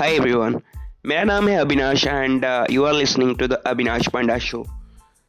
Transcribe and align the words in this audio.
Hi 0.00 0.14
everyone 0.14 0.60
मेरा 1.06 1.22
नाम 1.22 1.48
है 1.48 1.56
Avinash 1.56 2.06
and 2.06 2.66
you 2.70 2.84
are 2.84 2.94
listening 2.94 3.38
to 3.38 3.46
the 3.46 3.52
Avinash 3.52 4.08
Panda 4.08 4.38
show 4.38 4.64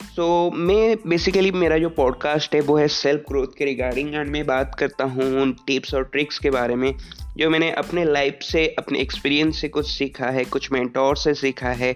so 0.03 0.51
मैं 0.51 0.97
basically 1.07 1.51
मेरा 1.51 1.77
जो 1.77 1.89
पॉडकास्ट 1.89 2.55
है, 2.55 2.61
वो 2.61 2.77
है 2.77 2.87
सेल्फ 2.87 3.21
ग्रोथ 3.29 3.47
के 3.57 3.65
रिगार्डिंग 3.65 4.15
एंड 4.15 4.29
मैं 4.29 4.45
बात 4.45 4.75
करता 4.79 5.03
हूँ 5.05 5.41
उन 5.41 5.55
टिप्स 5.67 5.93
और 5.93 6.03
ट्रिक्स 6.03 6.39
के 6.39 6.49
बारे 6.49 6.75
में, 6.75 6.95
जो 7.37 7.49
मैंने 7.49 7.71
अपने 7.71 8.05
लाइफ 8.05 8.39
से, 8.41 8.75
अपने 8.79 8.99
एक्सपीरियंस 8.99 9.61
से 9.61 9.69
कुछ 9.69 9.89
सीखा 9.91 10.27
है, 10.27 10.45
कुछ 10.45 10.71
मेंटोर 10.71 11.17
से 11.17 11.33
सीखा 11.33 11.69
है 11.69 11.95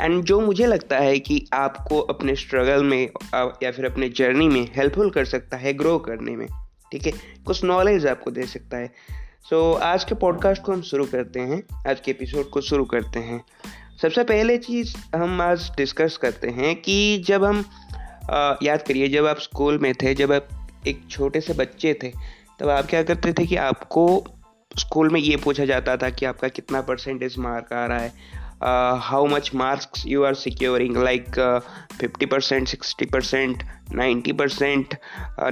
एंड 0.00 0.24
जो 0.24 0.40
मुझे 0.40 0.66
लगता 0.66 0.98
है 0.98 1.18
कि 1.18 1.46
आपको 1.52 2.00
अपने 2.00 2.34
स्ट्रगल 2.34 2.84
में 2.84 3.02
या 3.62 3.70
फिर 3.70 3.86
अपने 3.86 4.08
जर्नी 4.08 4.48
में 4.48 4.68
हेल्पफुल 4.76 5.10
कर 5.10 5.24
सकता 5.24 5.56
है 5.56 5.72
ग्रो 5.72 5.98
करने 5.98 6.36
में, 6.36 6.46
ठीक 6.92 7.06
है? 7.06 7.12
कुछ 7.46 7.64
नॉलेज 7.64 8.06
आपको 8.06 8.30
दे 8.30 8.46
सकता 8.46 8.76
है। 8.76 9.16
सो 9.42 9.74
so, 9.74 9.80
आज 9.80 10.04
के 10.04 10.14
पॉडकास्ट 10.14 10.62
को 10.62 10.72
हम 10.72 10.82
शुरू 10.82 11.06
करते 11.06 11.40
हैं। 11.40 11.90
आज 11.90 12.00
के 12.00 12.10
एपिसोड 12.10 12.50
को 12.50 12.60
शुरू 12.60 12.84
करते 12.84 13.18
हैं। 13.18 13.44
सबसे 14.02 14.24
पहले 14.24 14.58
चीज़ 14.58 15.16
हम 15.16 15.40
आज 15.40 15.70
डिस्कस 15.76 16.16
करते 16.16 16.48
हैं 16.48 16.76
कि 16.76 17.18
जब 17.26 17.44
हम 17.44 17.64
आ, 18.30 18.54
याद 18.62 18.82
करिए 18.82 19.08
जब 19.08 19.26
आप 19.26 19.38
स्कूल 19.38 19.78
में 19.78 19.94
थे 19.94 20.14
जब 20.14 20.32
आप 20.32 20.48
एक 20.86 21.02
छोटे 21.10 21.40
से 21.40 21.52
बच्चे 21.52 21.98
थे 22.02 22.12
तब 22.60 22.68
आप 22.68 22.86
क्या 22.86 23.02
करते 23.02 23.32
थे 23.32 23.46
कि 23.46 23.56
आपको 23.56 24.24
स्कूल 24.78 25.10
में 25.10 25.20
ये 25.20 25.36
पूछा 25.36 25.64
जाता 25.64 25.96
था 25.96 26.10
कि 26.10 26.26
आपका 26.26 26.48
कितना 26.48 26.80
परसेंटेज 26.80 27.38
मार्क 27.38 27.72
आ 27.72 27.86
रहा 27.86 27.98
है? 27.98 28.12
Marks 28.62 30.06
you 30.06 30.22
are 30.24 30.34
securing 30.34 30.96
like 30.96 31.40
fifty 32.00 32.26
percent 32.26 32.68
sixty 32.68 33.06
percent 33.06 33.62
ninety 33.94 34.32
percent 34.32 34.94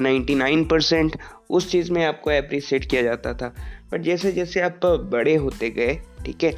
ninety 0.01 0.35
nine 0.35 0.65
percent 0.65 1.17
उस 1.51 1.71
चीज़ 1.71 1.93
में 1.93 2.05
आपको 2.05 2.31
अप्रिसिएट 2.31 2.85
किया 2.91 3.03
जाता 3.03 3.35
था। 3.35 3.55
बट 3.93 4.01
जैसे 4.01 4.33
जैसे 4.33 4.61
आप 4.61 4.87
बड़े 5.13 5.35
होते 5.35 5.71
गए, 5.71 5.99
ठीक 6.25 6.45
है 6.45 6.53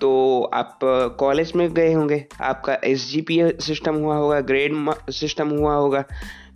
तो 0.00 0.42
आप 0.54 0.78
कॉलेज 1.18 1.52
में 1.56 1.72
गए 1.74 1.92
होंगे, 1.92 2.24
आपका 2.40 2.78
एस 2.84 3.10
सिस्टम 3.66 3.94
हुआ 3.94 4.16
होगा 4.16 4.40
ग्रेड 4.40 4.74
सिस्टम 5.10 5.48
हुआ 5.48 5.74
होगा 5.74 6.04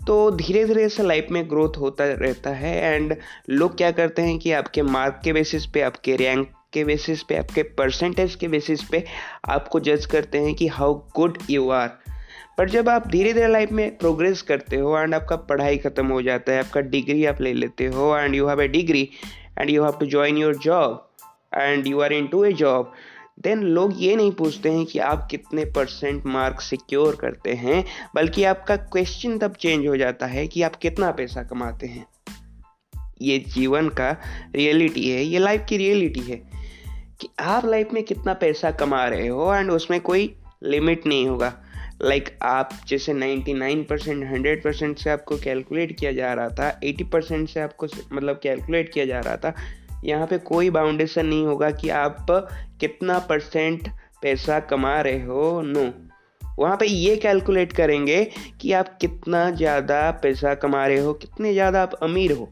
तो 0.07 0.31
धीरे 0.31 0.65
धीरे 0.65 0.89
से 0.89 1.03
लाइफ 1.03 1.27
में 1.31 1.49
ग्रोथ 1.51 1.77
होता 1.79 2.05
रहता 2.05 2.51
है। 2.51 2.95
एंड 2.95 3.17
लोग 3.51 3.77
क्या 3.77 3.91
करते 3.91 4.23
हैं 4.23 4.39
कि 4.39 4.53
आपके 4.53 4.83
मार्क 4.83 5.21
के 5.25 5.33
बेसिस 5.33 5.67
पे 5.67 5.81
आपके 5.83 6.17
रैंक 6.17 6.51
के 6.77 6.85
बेसिस 6.85 7.23
पे, 7.23 7.37
आपके 7.37 7.63
परसेंटेज 7.79 8.35
के 8.35 8.49
बेसिस 8.49 8.83
पे 8.85 9.05
आपको 9.49 9.81
जज 9.81 10.07
करते 10.07 10.39
हैं 10.39 10.55
कि 10.55 10.67
हाउ 10.71 10.95
गुड 11.17 11.39
यू 11.51 11.69
आर 11.71 11.89
पर 12.59 12.69
जब 12.71 12.89
आप 12.89 13.09
धीरे 13.09 13.33
धीरे 13.33 13.49
लाइफ 13.49 13.73
में 13.73 13.97
प्रोग्रेस 13.99 14.43
करते 14.43 14.77
हो 14.77 14.99
एंड 14.99 15.15
आपका 15.15 15.37
पढ़ाई 15.49 15.77
ख़त्म 15.79 16.07
हो 16.07 16.21
जाता 16.23 16.53
है, 16.53 16.59
आपका 16.59 16.81
डिग्री 16.83 17.25
आप 17.25 17.41
ले 17.41 17.53
लेते 17.53 17.87
हो 17.87 18.17
and 18.17 18.35
you 18.35 18.47
have 18.47 18.63
a 18.63 18.69
degree 18.69 19.09
and 19.59 19.71
you 19.71 19.83
have 19.85 19.99
to 20.01 20.07
join 20.07 20.37
your 20.39 20.57
job 20.57 21.03
and 21.55 21.87
you 21.87 22.01
are 22.01 22.13
into 22.27 22.45
a 22.45 22.53
job 22.55 22.93
then 23.45 23.63
लोग 23.63 23.93
ये 23.97 24.15
नहीं 24.17 24.33
पूछते 24.33 24.71
हैं 24.73 24.85
कि 24.87 24.99
आप 24.99 25.27
कितने 25.31 25.65
परसेंट 25.73 26.27
मार्क 26.27 26.61
सिक्योर 26.61 27.17
करते 27.17 27.55
हैं, 27.55 27.85
बल्कि 28.15 28.45
आपका 28.45 28.77
क्वेश्चन 28.77 29.39
तब 29.39 29.55
चेंज 29.61 29.87
हो 29.87 29.97
जाता 29.97 30.27
है 30.27 30.47
कि 30.47 30.63
आप 30.63 30.77
कितना 30.77 31.11
पैसा 31.13 31.43
कमाते 31.43 31.87
हैं। 31.87 32.07
ये 33.23 33.39
जीवन 33.49 33.89
का 33.91 34.11
रियलिटी 34.55 35.09
है, 35.11 35.23
ये 35.25 35.39
लाइफ 35.39 35.67
की 35.69 35.77
रियलिटी 35.77 36.21
है। 36.21 36.41
कि 37.21 37.29
आप 37.41 37.67
लाइफ 37.67 37.93
में 37.93 38.03
कितना 38.03 38.35
पैसा 38.35 38.71
कमा 38.71 39.05
रहे 39.07 39.29
हो 39.29 39.55
एंड 39.55 39.71
उसमें 39.71 40.01
कोई 40.01 40.35
लिमिट 40.65 41.07
नहीं 41.07 41.27
होगा। 41.29 41.53
लाइक 42.03 42.25
like 42.25 42.43
आप 42.43 42.71
जैसे 42.89 43.13
99 43.15 43.85
परसेंट 43.89 44.25
हंड्रेड 44.25 44.63
परसेंट 44.65 44.99
से 44.99 45.11
आपको 45.11 45.37
कैलकुलेट 45.37 45.97
किया 45.99 46.13
जा 46.13 46.33
रहा 46.35 46.49
था 46.49 46.81
80 46.81 47.05
परसेंट 47.13 47.49
से 47.49 47.61
आपको 47.61 47.87
मतलब 48.13 48.41
कैलकुलेट 48.43 48.93
किया 48.93 49.05
जा 49.07 49.21
रहा 49.21 49.37
था, 49.37 49.55
यहाँ 50.05 50.27
पे 50.27 50.39
कोई 50.39 50.71
बाउंडेशन 50.71 51.27
नहीं 51.27 51.47
होगा 51.47 51.71
कि 51.71 51.89
आप 51.91 52.27
कितना 52.81 53.19
परसेंट 53.19 53.89
पैसा 54.23 54.59
कमा 54.61 55.01
रहे 55.01 55.23
हो 55.23 55.63
नो 55.63 55.91
वहाँ 56.59 56.77
पे 56.77 56.87
ये 56.87 57.17
कैलकुलेट 57.17 57.73
करेंगे 57.73 58.25
कि 58.61 58.73
आप 58.73 58.97
कितना 58.99 59.51
ज़्यादा 59.51 60.11
पैसा 60.23 60.55
कमा 60.55 60.87
रहे 60.87 60.99
हो, 60.99 61.13
कितने 61.13 61.53
ज़्यादा 61.53 61.83
आप 61.83 61.95
अमीर 62.03 62.33
हो। 62.33 62.49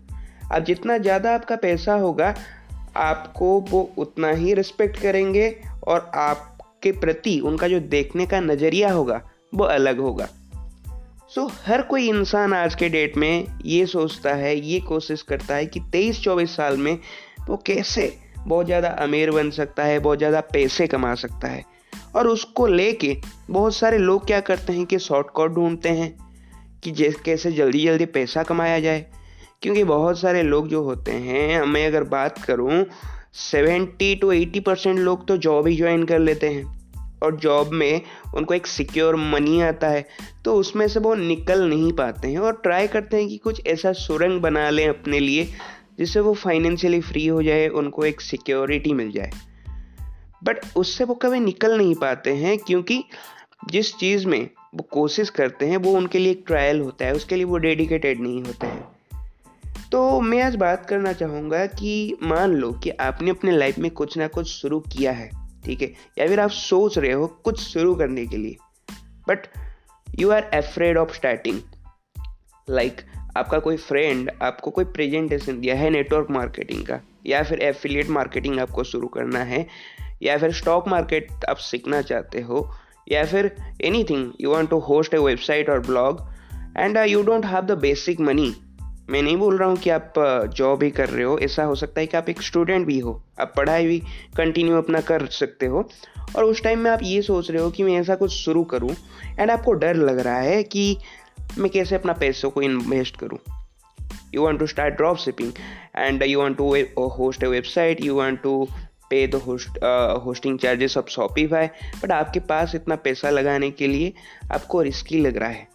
अब 0.52 0.64
जितना 0.64 0.98
ज़्यादा 0.98 1.34
आपका 1.34 1.56
पैसा 1.56 1.94
होगा 1.94 2.34
आपको 2.96 3.58
वो 3.60 3.82
उतना 3.98 4.30
ही 4.30 4.54
रिस्पेक्ट 4.54 5.00
करेंगे 5.00 5.54
और 5.86 6.10
आपके 6.14 6.92
प्रति 6.92 7.38
उनका 7.40 7.68
जो 7.68 7.80
देखने 7.80 8.26
का 8.26 8.40
नज़रिया 8.40 8.92
होगा 8.92 9.20
वो 9.54 9.64
अलग 9.64 9.98
होगा। 9.98 10.28
सो 11.28 11.40
so, 11.40 11.52
हर 11.66 11.82
कोई 11.82 12.08
इंसान 12.08 12.52
आज 12.54 12.74
के 12.74 12.88
डेट 12.88 13.16
में 13.16 13.46
ये 13.64 13.86
सोचता 13.86 14.34
है 14.34 14.56
ये 14.60 14.80
कोशिश 14.80 15.22
करता 15.22 15.54
है 15.54 15.66
कि 15.66 15.80
तेईस 15.92 16.20
चौबीस 16.20 16.56
साल 16.56 16.76
में 16.76 16.98
वो 17.48 17.56
कैसे 17.56 18.12
बहुत 18.38 18.66
ज़्यादा 18.66 18.88
अमीर 18.88 19.30
बन 19.30 19.50
सकता 19.50 19.84
है 19.84 19.98
बहुत 19.98 20.18
ज़्यादा 20.18 20.40
पैसे 20.52 20.86
कमा 20.86 21.14
सकता 21.14 21.48
है। 21.48 21.64
और 22.16 22.28
उसको 22.28 22.66
लेके 22.66 23.16
बहुत 23.50 23.74
सारे 23.76 23.98
लोग 23.98 24.26
क्या 24.26 24.40
करते 24.40 24.72
हैं 24.72 24.84
कि 24.86 24.98
शॉर्टकट 24.98 25.54
ढूंढते 25.54 25.88
हैं 25.88 26.14
कि 26.84 26.90
जैसे 26.90 27.22
कैसे 27.24 27.52
जल्दी 27.52 27.84
जल्दी 27.84 28.06
पैसा 28.06 28.42
कमाया 28.42 28.78
जाए। 28.80 29.06
क्योंकि 29.62 29.84
बहुत 29.84 30.18
सारे 30.18 30.42
लोग 30.42 30.68
जो 30.68 30.82
होते 30.82 31.12
हैं, 31.12 31.62
मैं 31.62 31.86
अगर 31.86 32.04
बात 32.04 32.38
करूँ, 32.38 32.84
सेवेंटी 33.32 34.14
टू 34.14 34.32
एटी 34.32 34.60
परसेंट 34.60 34.98
लोग 34.98 35.26
तो 35.28 35.36
जॉब 35.36 35.66
ही 35.66 35.76
ज्वाइन 35.76 36.04
कर 36.04 36.18
लेते 36.18 36.48
हैं। 36.48 36.84
और 37.22 37.36
जॉब 37.36 37.70
में 37.72 38.00
उनको 38.34 38.54
एक 38.54 38.66
सिक्योर 38.66 39.16
मनी 39.16 39.60
आता 39.60 39.88
है 39.88 40.06
तो 40.44 40.54
उसमें 40.54 40.88
से 40.88 41.00
वो 41.00 41.14
निकल 41.14 41.62
नहीं 41.68 41.92
पाते 41.92 42.28
हैं 42.28 42.38
और 42.38 42.60
ट्राई 42.62 42.86
करते 42.86 43.16
हैं 43.16 43.28
कि 43.28 43.36
कुछ 43.36 43.66
ऐसा 43.66 43.92
सुरंग 43.92 44.40
बना 44.40 44.70
लें 44.70 44.88
अपने 44.88 45.20
लिए, 45.20 45.44
जिससे 45.98 46.20
वो 46.20 46.34
फाइनेंशियली 46.34 47.00
फ्री 47.00 47.26
हो 47.26 47.42
जाए, 47.42 47.68
उनको 47.68 48.04
एक 48.04 48.20
सिक्योरिटी 48.20 48.92
मिल 48.92 49.12
जाए। 49.12 49.30
बट 50.44 50.58
उससे 50.76 51.04
वो 51.04 51.14
कभी 51.14 51.40
निकल 51.40 51.78
नहीं 51.78 51.94
पाते 51.94 52.30
हैं, 52.30 52.58
क्योंकि 52.58 53.04
जिस 53.70 53.94
चीज़ 53.96 54.26
में 54.26 54.50
वो 54.74 54.82
कोशिश 54.82 55.30
करते 55.30 55.66
हैं, 55.66 55.76
वो 55.76 55.92
उनके 55.92 56.18
लिए 56.18 56.32
एक 56.32 56.44
ट्रायल 56.46 56.80
होता 56.80 57.06
है, 57.06 57.14
उसके 57.14 57.34
लिए 57.34 57.44
वो 57.44 57.58
डेडिकेटेड 57.58 58.20
नहीं 58.20 58.42
होते 58.42 58.66
हैं। 58.66 58.93
तो 59.92 60.20
मैं 60.20 60.42
आज 60.42 60.56
बात 60.56 60.86
करना 60.86 61.12
चाहूँगा 61.12 61.66
कि 61.66 62.16
मान 62.22 62.52
लो 62.52 62.72
कि 62.72 62.90
आपने 62.90 63.30
अपने 63.30 63.50
लाइफ 63.50 63.78
में 63.78 63.90
कुछ 63.90 64.18
ना 64.18 64.26
कुछ 64.28 64.46
शुरू 64.46 64.80
किया 64.80 65.12
है, 65.12 65.30
ठीक 65.64 65.82
है? 65.82 65.92
या 66.18 66.26
फिर 66.28 66.40
आप 66.40 66.50
सोच 66.50 66.98
रहे 66.98 67.12
हो 67.12 67.26
कुछ 67.26 67.60
शुरू 67.60 67.94
करने 67.94 68.26
के 68.26 68.36
लिए 68.36 68.56
but 69.28 69.46
you 70.18 70.30
are 70.30 70.50
afraid 70.54 70.98
of 70.98 71.14
starting 71.14 71.60
like 72.70 73.00
आपका 73.36 73.58
कोई 73.58 73.76
फ्रेंड 73.76 74.30
आपको 74.42 74.70
कोई 74.70 74.84
प्रेजेंटेशन 74.84 75.60
दिया 75.60 75.74
है 75.74 75.90
नेटवर्क 75.90 76.26
मार्केटिंग 76.30 76.86
का, 76.86 77.00
या 77.26 77.42
फिर 77.42 77.58
एफिलिएट 77.58 78.08
मार्केटिंग 78.08 78.60
आपको 78.60 78.84
शुरू 78.84 79.08
करना 79.08 79.38
है, 79.38 79.66
या 80.22 80.38
फिर 80.38 80.52
स्टॉक 80.52 80.88
मार्केट 80.88 81.28
आप 81.48 81.56
सीखना 81.56 82.02
चाहते 82.02 82.40
हो, 82.40 82.70
या 83.12 83.24
फिर 83.24 83.56
anything 84.04 84.32
you 84.40 84.50
want 84.50 84.70
to 84.70 84.78
host 84.78 85.14
a 85.14 85.18
website 85.18 85.70
और 85.70 85.80
blog 85.80 86.26
and 86.76 86.96
you 86.96 87.22
don't 87.22 87.46
have 87.46 87.62
the 87.62 87.72
basic 87.72 88.20
money 88.20 88.54
मैं 89.10 89.22
नहीं 89.22 89.36
बोल 89.36 89.56
रहा 89.58 89.68
हूँ 89.68 89.76
कि 89.76 89.90
आप 89.90 90.14
जॉब 90.56 90.82
ही 90.82 90.90
कर 90.90 91.08
रहे 91.08 91.24
हो। 91.24 91.38
ऐसा 91.38 91.64
हो 91.64 91.74
सकता 91.74 92.00
है 92.00 92.06
कि 92.06 92.16
आप 92.16 92.28
एक 92.28 92.40
स्टूडेंट 92.42 92.86
भी 92.86 92.98
हो। 92.98 93.22
आप 93.40 93.52
पढ़ाई 93.56 93.86
भी 93.86 93.98
कंटिन्यू 94.36 94.76
अपना 94.76 95.00
कर 95.00 95.26
सकते 95.26 95.66
हो। 95.66 95.88
और 96.36 96.44
उस 96.44 96.62
टाइम 96.62 96.78
में 96.78 96.90
आप 96.90 97.00
ये 97.02 97.20
सोच 97.22 97.50
रहे 97.50 97.62
हो 97.62 97.70
कि 97.70 97.82
मैं 97.82 97.92
ऐसा 97.92 98.14
कुछ 98.14 98.32
शुरू 98.32 98.62
करूँ 98.64 98.90
एंड 99.38 99.50
आपको 99.50 99.72
डर 99.72 99.96
लग 99.96 100.18
रहा 100.18 100.38
है 100.38 100.62
कि 100.62 100.96
मैं 101.58 101.70
कैसे 101.70 101.94
अपना 101.94 102.12
पैसों 102.12 102.50
को 102.50 102.62
इन्वेस्ट 102.62 103.16
करूँ। 103.16 103.38
You 104.34 104.42
want 104.42 104.60
to 104.60 104.66
start 104.66 104.94
drop 104.94 105.16
shipping 105.16 105.52
and 105.96 106.22
you 106.22 106.40
want 106.40 106.58
to 106.58 106.74
host 107.08 107.44
a 107.44 107.46
website 107.46 108.04
you 108.04 108.14
want 108.14 108.42
to 108.42 108.66
pay 109.10 109.26
the 109.26 109.34
host 109.34 109.78
hosting 110.24 110.58
charges 110.58 110.96
of 110.98 111.08
Shopify 111.10 111.66
but 112.02 112.12
आपके 112.12 112.40
पास 112.40 112.74
इतना 112.74 112.96
पैसा 112.96 113.30
लगाने 113.30 113.70
के 113.70 113.86
लिए 113.86 114.12
आपको 114.52 114.82
रिस्की 114.82 115.20
लग 115.20 115.36
रहा 115.36 115.48
है। 115.48 115.68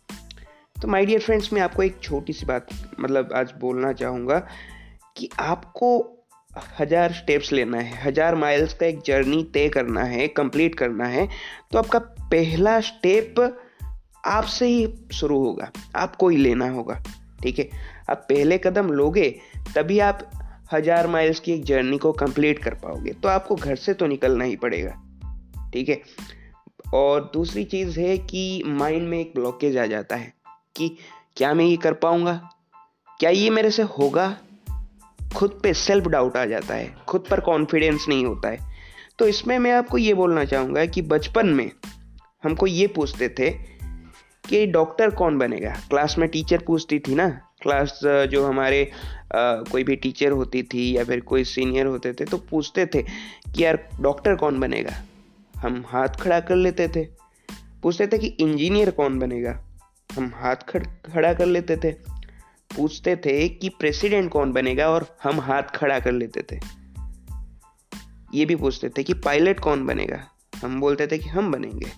तो 0.82 0.88
माय 0.88 1.06
डियर 1.06 1.20
फ्रेंड्स 1.20 1.52
मैं 1.54 1.62
आपको 1.62 1.84
एक 1.84 1.98
छोटी 2.04 2.34
सी 2.34 2.46
बात 2.46 2.68
मतलब 3.00 3.34
आज 3.36 3.52
बोलना 3.60 3.92
चाहूँगा 3.94 4.38
कि 5.18 5.30
आपको 5.40 5.90
हज़ार 6.80 7.12
स्टेप्स 7.14 7.52
लेना 7.52 7.78
है, 7.78 8.02
हज़ार 8.04 8.36
माइल्स 8.36 8.74
का 8.74 8.86
एक 8.86 9.02
जर्नी 9.06 9.44
तय 9.54 9.68
करना 9.70 10.04
है 10.04 10.28
कंप्लीट 10.28 10.76
करना 10.76 11.06
है 11.06 11.28
तो 11.72 11.80
आपका 11.80 12.00
पहला 12.00 12.80
स्टेप 12.82 13.40
आपसे 14.26 14.68
ही 14.68 14.88
शुरू 15.14 15.40
होगा, 15.40 15.72
आपको 15.96 16.30
ही 16.30 16.38
लेना 16.38 16.70
होगा, 16.70 17.02
ठीक 17.44 17.60
है? 17.60 17.70
आप 18.10 18.26
पहले 18.30 18.58
कदम 18.58 18.92
लोगे, 18.92 19.30
तभी 19.76 20.00
आप 20.00 20.30
हज़ार 20.74 21.08
माइल्स 21.08 21.40
की 21.40 21.54
एक 21.54 21.64
जर्नी 21.66 21.98
को 21.98 22.12
कंप्लीट 22.14 22.64
कर 22.64 22.74
पाओगे 22.78 23.14
तो 23.14 23.30
आपको 23.30 23.56
घर 23.56 23.76
से 23.76 23.94
तो 23.94 24.08
निकलना 24.08 24.44
ही 24.44 24.56
पड़ेगा, 24.56 24.98
ठीक 25.74 25.90
है? 25.90 26.02
और 26.94 27.30
दूसरी 27.34 27.64
चीज़ 27.66 28.00
है 28.00 28.18
कि 28.18 28.64
माइंड 28.66 29.08
में 29.08 29.20
एक 29.20 29.32
ब्लॉकेज 29.36 29.78
आ 29.78 29.86
जाता 29.86 30.16
है 30.16 30.34
कि 30.76 30.98
क्या 31.38 31.54
मैं 31.54 31.66
ये 31.66 31.78
कर 31.78 31.94
पाऊँगा? 31.94 32.50
क्या 33.20 33.30
ये 33.30 33.50
मेरे 33.50 33.72
से 33.72 33.84
होगा? 33.84 34.38
खुद 35.36 35.60
पे 35.64 35.74
सेल्फ 35.74 36.08
डाउट 36.08 36.38
आ 36.38 36.46
जाता 36.46 36.76
है। 36.76 36.96
खुद 37.08 37.26
पर 37.30 37.40
कॉन्फिडेंस 37.40 38.06
नहीं 38.10 38.26
होता 38.26 38.50
है। 38.50 38.76
तो 39.20 39.28
इसमें 39.28 39.60
मैं 39.60 39.72
आपको 39.72 39.98
ये 39.98 40.14
बोलना 40.14 40.46
चाहूँगा 40.46 40.86
कि 40.86 41.02
बचपन 41.02 41.48
में 41.48 41.72
हमको 42.44 42.68
ये 42.68 42.88
पूछते 42.88 43.30
थे 43.30 43.50
कि 44.50 44.66
डॉक्टर 44.68 45.10
कौन 45.10 45.38
बनेगा? 45.38 45.76
क्लास 45.90 46.18
में 46.18 46.30
टीचर 46.30 46.64
पूछती 46.68 47.00
थी 47.00 47.16
ना? 47.16 47.30
क्लास 47.62 48.00
जो 48.04 48.46
हमारे 48.48 48.92
आ, 49.36 49.54
कोई 49.72 49.84
भी 49.84 49.96
टीचर 49.96 50.32
होती 50.32 50.64
थी 50.64 50.98
या 50.98 51.04
फिर 51.04 51.20
कोई 51.20 51.44
सीनियर 51.44 51.86
होते 51.86 52.14
थे 52.14 52.26
तो 52.26 52.38
पूछते 52.38 52.86
थे 52.86 53.02
कि 53.02 53.64
यार 53.64 53.90
डॉक्टर 54.02 54.36
कौन 54.36 54.60
बनेगा? 54.60 55.02
हम 55.56 55.84
हाथ 55.88 56.08
खड़ा 56.08 56.40
कर 56.40 56.56
लेते 56.56 56.88
थे। 56.88 57.04
पूछते 57.84 58.08
थे 58.08 58.18
कि 58.18 58.28
इंजीनियर 58.28 58.92
कौन 58.92 59.20
बनेगा? 59.20 59.64
हम 60.10 60.32
हाथ 60.36 60.56
खड़ा 60.56 61.34
कर 61.34 61.46
लेते 61.46 61.78
थे। 61.78 61.92
पूछते 62.72 63.16
थे 63.16 63.48
कि 63.50 63.70
प्रेसिडेंट 63.70 64.32
कौन 64.32 64.52
बनेगा 64.52 64.90
और 64.90 65.06
हम 65.24 65.40
हाथ 65.40 65.64
खड़ा 65.64 66.00
कर 66.00 66.12
लेते 66.12 66.42
थे। 66.52 66.60
ये 68.34 68.46
भी 68.46 68.56
पूछते 68.56 68.90
थे 68.90 69.04
कि 69.04 69.14
पायलट 69.14 69.60
कौन 69.60 69.86
बनेगा? 69.86 70.20
हम 70.62 70.80
बोलते 70.82 71.08
थे 71.08 71.18
कि 71.18 71.30
हम 71.30 71.52
बनेंगे। 71.52 71.92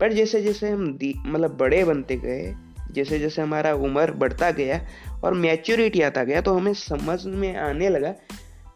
पर 0.00 0.12
जैसे 0.12 0.42
जैसे 0.42 0.70
हम 0.70 0.98
मतलब 1.26 1.56
बड़े 1.56 1.84
बनते 1.84 2.16
गए, 2.16 2.54
जैसे 2.92 3.18
जैसे 3.18 3.42
हमारा 3.42 3.74
उम्र 3.74 4.12
बढ़ता 4.12 4.50
गया 4.50 4.80
और 5.24 5.34
मैच्योरिटी 5.34 6.00
आता 6.02 6.24
गया 6.24 6.40
तो 6.40 6.54
हमें 6.54 6.74
समझ 6.74 7.24
में 7.26 7.56
आने 7.56 7.88
लगा 7.88 8.10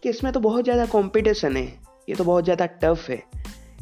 कि 0.03 0.09
इसमें 0.09 0.33
तो 0.33 0.41
बहुत 0.41 0.65
ज़्यादा 0.65 0.87
कंपटीशन 0.87 1.57
है। 1.57 1.67
ये 2.09 2.15
तो 2.15 2.25
बहुत 2.25 2.45
ज़्यादा 2.45 2.67
टफ 2.67 3.09
है। 3.11 3.23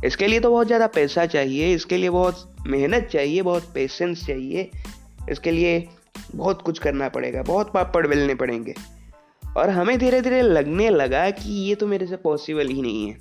इसके 0.05 0.27
लिए 0.27 0.41
तो 0.41 0.51
बहुत 0.51 0.67
ज़्यादा 0.67 0.87
पैसा 0.87 1.25
चाहिए, 1.27 1.75
इसके 1.75 1.97
लिए 1.97 2.11
बहुत 2.11 2.65
मेहनत 2.67 3.09
चाहिए, 3.13 3.43
बहुत 3.43 3.71
पेशेंस 3.75 4.27
चाहिए, 4.27 4.71
इसके 5.31 5.51
लिए 5.51 5.87
बहुत 6.35 6.63
कुछ 6.63 6.79
करना 6.79 7.09
पड़ेगा, 7.09 7.43
बहुत 7.43 7.73
पापड़ 7.73 8.07
बेलने 8.07 8.35
पड़ेंगे। 8.35 8.75
और 9.57 9.71
हमें 9.71 9.99
धीरे 9.99 10.21
धीरे 10.21 10.41
लगने 10.43 10.89
लगा 10.91 11.29
कि 11.33 11.53
ये 11.61 11.75
तो 11.75 11.87
मेरे 11.87 12.07
से 12.07 12.17
पॉसिबल 12.19 12.69
ही 12.69 12.83
नहीं 12.83 13.09
है। 13.09 13.17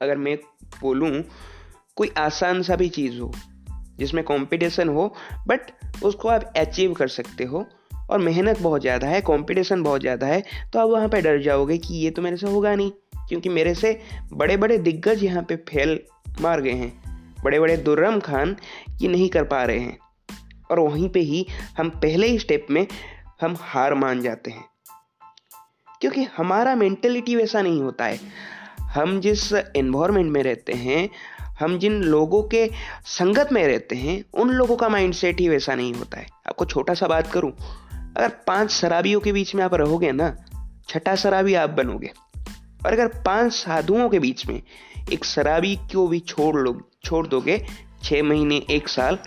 अगर 0.00 0.16
मैं 0.16 0.36
बोलूँ, 0.82 1.10
कोई 1.96 2.10
आसान 2.18 2.62
सा 2.62 2.76
भी 2.76 2.88
चीज़ 2.90 3.18
हो, 3.20 3.32
जिसमें 3.98 4.22
कंपटीशन 4.24 4.88
हो 4.88 5.12
बट 5.48 5.70
उसको 6.04 6.28
आप 6.28 6.52
अचीव 6.56 6.92
कर 6.92 7.08
सकते 7.08 7.44
हो, 7.44 7.66
और 8.10 8.18
मेहनत 8.18 8.60
बहुत 8.60 8.80
ज़्यादा 8.80 9.06
है 9.06 9.20
कंपटीशन 9.22 9.82
बहुत 9.82 10.00
ज़्यादा 10.00 10.26
है 10.26 10.42
तो 10.72 10.78
आप 10.78 10.88
वहाँ 10.90 11.08
पे 11.08 11.20
डर 11.22 11.40
जाओगे 11.42 11.78
कि 11.78 11.94
ये 11.94 12.10
तो 12.10 12.22
मेरे 12.22 12.36
से 12.36 12.46
होगा 12.46 12.74
नहीं। 12.74 12.92
क्योंकि 13.28 13.48
मेरे 13.48 13.74
से 13.74 14.00
बड़े 14.32 14.56
बड़े 14.56 14.78
दिग्गज 14.78 15.24
यहाँ 15.24 15.42
पे 15.42 15.56
फेल 15.56 16.00
मार 16.40 16.60
गए 16.60 16.72
हैं। 16.72 17.08
बड़े 17.44 17.60
बड़े 17.60 17.76
दुर्रम 17.76 18.20
खान 18.20 18.56
ये 19.00 19.08
नहीं 19.08 19.28
कर 19.28 19.44
पा 19.44 19.64
रहे 19.64 19.78
हैं। 19.78 19.98
और 20.70 20.80
वहीं 20.80 21.08
पे 21.08 21.20
ही 21.20 21.46
हम 21.78 21.88
पहले 21.88 22.26
ही 22.26 22.38
स्टेप 22.38 22.66
में 22.70 22.86
हम 23.40 23.56
हार 23.60 23.94
मान 23.94 24.22
जाते 24.22 24.50
हैं। 24.50 24.64
क्योंकि 26.00 26.22
हमारा 26.36 26.74
मेंटेलिटी 26.74 27.36
वैसा 27.36 27.62
नहीं 27.62 27.82
होता 27.82 28.04
है। 28.04 28.18
हम 28.80 29.20
जिस 29.20 29.52
एनवायरनमेंट 29.52 30.32
में 30.32 30.42
रहते 30.42 30.72
हैं, 30.72 31.08
हम 31.60 31.78
जिन 31.78 32.02
लोगों 32.02 32.42
के 32.42 32.70
संगत 33.06 33.48
में 33.52 33.66
रहते 33.66 33.96
हैं, 33.96 34.24
उन 34.34 34.50
लोगों 34.50 34.76
का 34.76 34.88
माइंडसेट 34.88 35.40
ही 35.40 35.48
वैसा 35.48 35.74
नहीं 35.74 35.94
होता 35.94 36.18
है। 36.18 36.26
आपको 36.46 36.64
छोटा 36.64 36.94
सा 36.94 37.06
बात 37.06 37.26
करूँ, 37.26 37.52
अगर 38.16 38.28
पाँच 38.28 38.70
शराबियों 38.70 39.20
के 39.20 39.32
बीच 39.32 39.54
में 39.54 39.64
आप 39.64 39.74
रहोगे 39.74 40.12
ना, 40.12 40.36
छठा 40.88 41.14
शराबी 41.14 41.54
आप 41.54 41.70
बनोगे। 41.70 42.12
और 42.86 42.92
अगर 42.92 43.08
पाँच 43.22 43.52
साधुओं 43.52 44.08
के 44.08 44.18
बीच 44.18 44.46
में 44.46 44.62
एक 45.12 45.24
शराबी 45.24 45.76
को 45.76 46.06
भी 46.08 46.20
छोड़ 46.20 46.56
लो, 46.56 46.90
छोड़ 47.04 47.26
दोगे 47.26 47.66
छः 48.02 48.22
महीने, 48.22 48.56
एक 48.70 48.88
साल 48.88 49.18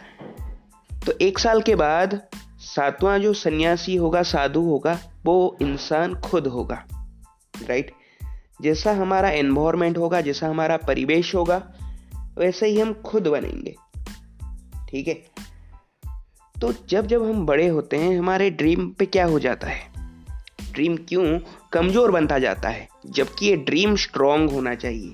तो 1.06 1.14
एक 1.22 1.40
साल 1.40 1.62
के 1.62 1.76
बाद 1.76 2.22
सातवां 2.58 3.22
जो 3.22 3.34
सन्यासी 3.34 3.96
होगा, 3.96 4.24
साधु 4.24 4.62
होगा, 4.62 5.00
वो 5.26 5.58
इंसान 5.62 6.16
खुद 6.16 6.48
होगा 6.48 6.86
राइट 7.68 7.92
जैसा 8.62 8.92
हमारा 8.92 9.30
एनवायरमेंट 9.30 9.98
होगा, 9.98 10.22
जैसा 10.22 10.48
हमारा 10.48 10.78
परिवेश 10.78 11.36
होगा, 11.36 11.64
वैसे 12.38 12.68
ही 12.68 12.80
हम 12.80 12.94
खुद 12.94 13.28
बनेंगे, 13.28 13.76
ठीक 14.90 15.08
है? 15.08 15.14
तो 16.62 16.74
जब 16.90 17.08
जब 17.08 17.24
हम 17.24 17.46
बड़े 17.46 17.68
होते 17.68 17.98
हैं, 17.98 18.20
हमारे 18.20 18.50
ड्रीम 18.50 18.90
पे 18.90 19.06
क्या 19.06 19.26
हो 19.26 19.40
जाता 19.40 19.68
है? 19.68 19.82
ड्रीम 20.72 20.96
क्यों? 20.98 21.40
कमज़ोर 21.74 22.12
बनता 22.12 22.38
जाता 22.40 22.70
है, 22.70 22.88
जबकि 23.08 23.46
ये 23.46 23.56
ड्रीम 23.56 23.96
स्ट्रांग 23.96 24.50
होना 24.50 24.76
चाहिए। 24.76 25.14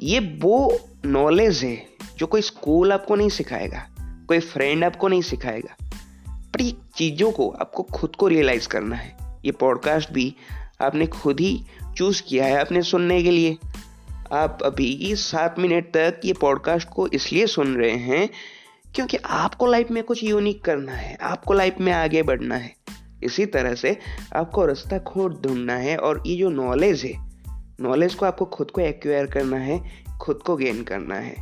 ये 0.00 0.18
वो 0.42 0.78
नॉलेज 1.06 1.62
है, 1.64 1.86
जो 2.18 2.26
कोई 2.26 2.42
स्कूल 2.42 2.92
आपको 2.92 3.14
नहीं 3.14 3.28
सिखाएगा, 3.28 3.86
कोई 4.28 4.38
फ्रेंड 4.40 4.84
आपको 4.84 5.08
नहीं 5.08 5.22
सिखाएगा, 5.22 5.76
पर 6.52 6.62
ये 6.62 6.74
चीज़ों 6.96 7.30
को 7.32 7.48
आपको 7.50 7.82
खुद 7.82 8.16
को 8.16 8.28
रियलाइज़ 8.28 8.68
करना 8.68 8.96
है। 8.96 9.16
ये 9.44 9.52
पॉडकास्ट 9.52 10.12
भी 10.12 10.34
आपने 10.80 11.06
खुद 11.06 11.40
ही 11.40 11.64
चूज़ 11.96 12.22
किया 12.22 12.44
है 12.44 12.60
अपने 12.60 12.82
सुनने 12.82 13.22
के 13.22 13.30
लिए। 13.30 13.56
आप 14.32 14.58
अभी 14.62 15.14
सात 15.16 15.58
मिनट 15.58 15.86
तक 15.86 16.20
ये 16.24 16.32
पॉडकास्ट 16.32 16.88
को 16.88 17.06
इसलिए 17.06 17.46
सुन 17.46 17.74
रहे 17.76 17.96
हैं, 17.98 18.28
क्योंकि 18.94 19.16
आपको 19.16 19.66
लाइफ 19.66 19.90
में 19.90 20.02
कुछ 20.04 20.24
यूनिक 20.24 20.64
करना 20.64 20.92
है, 20.92 21.16
आपको 21.16 21.54
लाइफ 21.54 21.76
में 21.80 21.92
आगे 21.92 22.22
बढ़ना 22.22 22.54
है। 22.54 22.74
इसी 23.22 23.46
तरह 23.46 23.74
से 23.74 23.98
आपको 24.36 24.66
रास्ता 24.66 24.98
खोद 24.98 25.42
ढूंढना 25.46 25.74
है 25.74 25.96
और 25.96 26.22
ये 26.26 26.36
जो 26.36 26.50
नॉलेज 26.50 27.04
है 27.04 27.30
नॉलेज 27.80 28.14
को 28.14 28.26
आपको 28.26 28.44
खुद 28.44 28.70
को 28.70 28.80
एक्वायर 28.80 29.26
करना 29.26 29.56
है, 29.56 30.04
खुद 30.20 30.36
को 30.36 30.56
गेन 30.56 30.82
करना 30.84 31.14
है। 31.14 31.36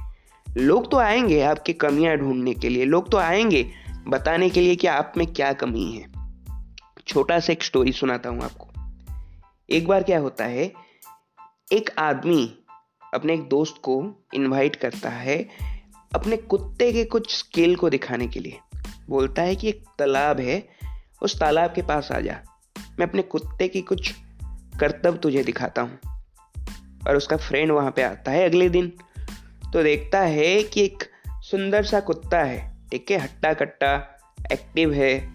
लोग 0.56 0.90
तो 0.90 0.96
आएँगे 0.96 1.40
आपकी 1.42 1.72
कमियाँ 1.72 2.16
ढूँढने 2.16 2.54
के 2.54 2.68
लिए, 2.68 2.84
लोग 2.84 3.10
तो 3.10 3.16
आएँगे 3.16 3.70
बताने 4.08 4.50
के 4.50 4.60
लिए 4.60 4.76
कि 4.76 4.86
आप 4.86 5.12
में 5.16 5.26
क्या 5.26 5.52
कमी 5.52 5.92
है। 5.92 6.12
छोटा 7.06 7.40
सा 7.40 7.52
एक 7.52 7.62
स्टोरी 7.62 7.92
सुनाता 7.92 8.28
हूँ 8.28 8.42
आपको। 8.42 8.68
एक 9.70 9.86
बार 9.86 10.02
क्या 10.02 10.18
होता 10.18 10.44
है, 10.44 10.72
एक 11.72 11.90
आदमी 11.98 12.58
अपने 13.14 13.34
एक 13.34 13.48
दोस्त 13.48 13.76
को 13.82 14.26
इनवाइट 14.34 14.76
करता 14.76 15.10
है 15.10 15.48
अपने 16.14 16.36
कुत्ते 16.36 16.92
के 16.92 17.04
कुछ 17.04 17.38
स्किल 17.38 17.76
को 17.76 17.90
दिखाने 17.90 18.26
के 18.26 18.40
लिए। 18.40 18.58
बोलता 19.08 19.42
है 19.42 19.56
कि 19.56 19.68
एक 19.68 19.84
तालाब 19.98 20.40
है 20.40 20.77
उस 21.22 21.40
तालाब 21.40 21.72
के 21.72 21.82
पास 21.82 22.12
आ 22.12 22.20
जा। 22.20 22.40
मैं 23.00 23.06
अपने 23.06 23.22
कुत्ते 23.22 23.68
की 23.68 23.80
कुछ 23.80 24.14
कर्तव्य 24.80 25.18
तुझे 25.18 25.42
दिखाता 25.42 25.82
हूँ। 25.82 25.98
और 27.08 27.16
उसका 27.16 27.36
फ्रेंड 27.36 27.72
वहाँ 27.72 27.90
पे 27.90 28.02
आता 28.02 28.30
है 28.30 28.48
अगले 28.48 28.68
दिन। 28.68 28.92
तो 29.72 29.82
देखता 29.82 30.20
है 30.20 30.62
कि 30.62 30.84
एक 30.84 31.04
सुंदर 31.32 31.84
सा 31.84 32.00
कुत्ता 32.00 32.38
है, 32.38 32.76
ठीक 32.90 33.10
है? 33.10 33.18
हट्टा 33.18 33.52
कट्टा 33.52 33.94
एक्टिव 34.52 34.92
है, 34.92 35.34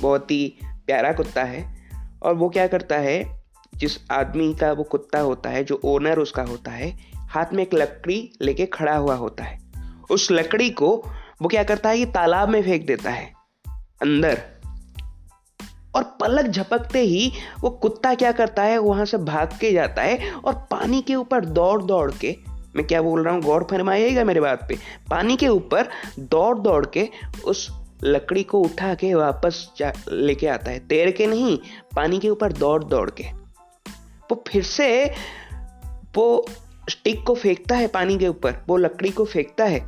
बहुत 0.00 0.30
ही 0.30 0.58
प्यारा 0.64 1.12
कुत्ता 1.12 1.44
है। 1.44 1.88
और 2.22 2.34
वो 2.34 2.48
क्या 2.48 2.66
करता 2.66 2.96
है, 2.96 3.42
जिस 3.74 3.98
आदमी 4.10 4.54
का 4.54 4.72
वो 4.72 4.82
कुत्ता 4.82 5.20
होता 5.20 5.50
है, 5.50 5.64
जो 5.64 5.80
ओनर 5.84 6.18
उसका 6.18 6.42
होता 6.42 6.70
है, 6.70 6.96
हाथ 7.14 7.46
में 7.52 7.62
एक 7.62 7.74
लकड़ी 7.74 8.32
लेके 8.42 8.66
खड़ा 8.66 8.96
हुआ 8.96 9.14
होता 9.14 9.44
है। 9.44 9.58
उस 10.10 10.28
लकड़ी 10.30 10.70
को 10.70 11.10
वो 11.42 11.48
क्या 11.48 11.64
करता 11.64 11.88
है 11.88 11.98
कि 11.98 12.06
तालाब 12.06 12.48
में 12.48 12.62
फेंक 12.62 12.86
देता 12.86 13.10
है, 13.10 13.32
अंदर। 14.02 14.61
और 15.94 16.02
पलक 16.20 16.46
झपकते 16.46 17.00
ही 17.00 17.32
वो 17.60 17.70
कुत्ता 17.72 18.14
क्या 18.14 18.32
करता 18.32 18.62
है, 18.62 18.78
वहाँ 18.78 19.04
से 19.04 19.18
भाग 19.18 19.58
के 19.60 19.72
जाता 19.72 20.02
है 20.02 20.32
और 20.34 20.54
पानी 20.70 21.02
के 21.02 21.14
ऊपर 21.14 21.44
दौड़ 21.44 21.82
दौड़ 21.82 22.10
के, 22.14 22.36
मैं 22.76 22.86
क्या 22.86 23.02
बोल 23.02 23.24
रहा 23.24 23.34
हूँ, 23.34 23.42
गौर 23.42 23.66
फरमाइएगा 23.70 24.24
मेरे 24.24 24.40
बात 24.40 24.66
पे, 24.68 24.76
पानी 25.10 25.36
के 25.36 25.48
ऊपर 25.48 25.88
दौड़ 26.18 26.58
दौड़ 26.58 26.84
के 26.86 27.08
उस 27.44 27.68
लकड़ी 28.04 28.42
को 28.42 28.60
उठा 28.60 28.94
के 28.94 29.12
वापस 29.14 29.66
लेके 30.10 30.46
आता 30.46 30.70
है, 30.70 30.78
तैर 30.78 31.10
के 31.10 31.26
नहीं, 31.26 31.58
पानी 31.96 32.18
के 32.18 32.28
ऊपर 32.28 32.52
दौड़ 32.52 32.82
दौड़ 32.84 33.10
के। 33.10 33.24
वो 34.30 34.42
फिर 34.48 34.62
से 34.62 35.04
वो 36.16 36.44
स्टिक 36.90 37.22
को 37.26 37.34
फेंकता 37.34 37.76
है 37.76 37.86
पानी 37.88 38.18
के 38.18 38.28
ऊपर, 38.28 38.56
वो 38.68 38.76
लकड़ी 38.76 39.10
को 39.10 39.24
फेंकता 39.24 39.64
है 39.64 39.80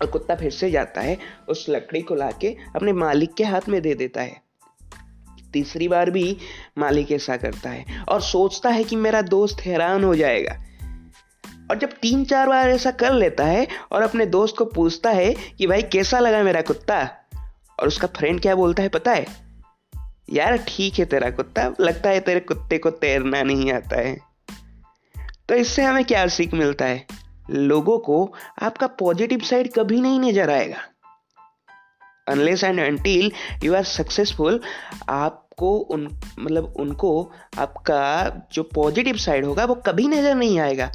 और 0.00 0.06
कुत्ता 0.06 0.34
फिर 0.34 0.50
से 0.50 0.70
जाता 0.70 1.00
है, 1.00 1.18
उस 1.48 1.66
लकड़ी 1.68 2.00
को 2.02 2.14
लाके 2.14 2.56
अपने 2.76 2.92
मालिक 2.92 3.34
के 3.34 3.44
हाथ 3.44 3.68
में 3.68 3.80
दे 3.82 3.94
देता 3.94 4.22
है। 4.22 4.42
तीसरी 5.54 5.88
बार 5.88 6.10
भी 6.10 6.36
मालिक 6.78 7.12
ऐसा 7.12 7.36
करता 7.36 7.70
है 7.70 7.84
और 8.08 8.20
सोचता 8.20 8.70
है 8.70 8.84
कि 8.84 8.96
मेरा 8.96 9.22
दोस्त 9.22 9.60
हैरान 9.60 10.04
हो 10.04 10.14
जाएगा। 10.16 10.58
और 11.70 11.78
जब 11.78 11.92
तीन 11.92 12.24
चार 12.24 12.48
बार 12.48 12.70
ऐसा 12.70 12.90
कर 12.90 13.12
लेता 13.12 13.44
है 13.44 13.66
और 13.92 14.02
अपने 14.02 14.26
दोस्त 14.26 14.56
को 14.56 14.64
पूछता 14.64 15.10
है 15.10 15.34
कि 15.58 15.66
भाई 15.66 15.82
कैसा 15.82 16.18
लगा 16.18 16.42
मेरा 16.42 16.60
कुत्ता? 16.60 17.08
और 17.80 17.88
उसका 17.88 18.06
फ्रेंड 18.06 18.40
क्या 18.40 18.54
बोलता 18.54 18.82
है 18.82 18.88
पता 18.88 19.12
है? 19.12 19.26
यार 20.32 20.56
ठीक 20.56 20.98
है 20.98 21.04
तेरा 21.04 21.30
कुत्ता, 21.30 21.72
लगता 21.80 22.10
है 22.10 22.20
तेरे 22.20 22.40
कुत्ते 22.40 22.78
को 22.78 22.90
तैरना 22.90 23.42
नहीं 23.42 23.72
आता 23.72 23.96
है। 23.96 24.18
तो 25.48 25.54
इससे 25.54 25.82
हमें 25.82 26.04
क्या 26.04 26.26
सीख 26.26 26.54
मिलता 26.54 26.84
है? 26.84 27.06
लोगों 27.50 27.98
को 27.98 28.32
आपका 28.62 28.86
पॉजिटिव 28.86 29.38
साइड 29.38 29.72
कभी 29.72 30.00
नहीं 30.00 30.20
नज़र 30.20 30.50
आएगा। 30.50 30.78
Unless 32.28 32.64
and 32.64 32.80
until 32.80 33.32
you 33.64 33.74
are 33.74 33.84
successful 33.84 34.60
आपको 35.54 35.76
उन 35.94 36.08
मतलब 36.38 36.74
उनको 36.76 37.30
आपका 37.58 38.46
जो 38.52 38.62
पॉजिटिव 38.62 39.16
साइड 39.16 39.44
होगा, 39.44 39.64
वो 39.64 39.74
कभी 39.74 40.08
नज़र 40.08 40.34
नहीं 40.34 40.58
आएगा। 40.58 40.90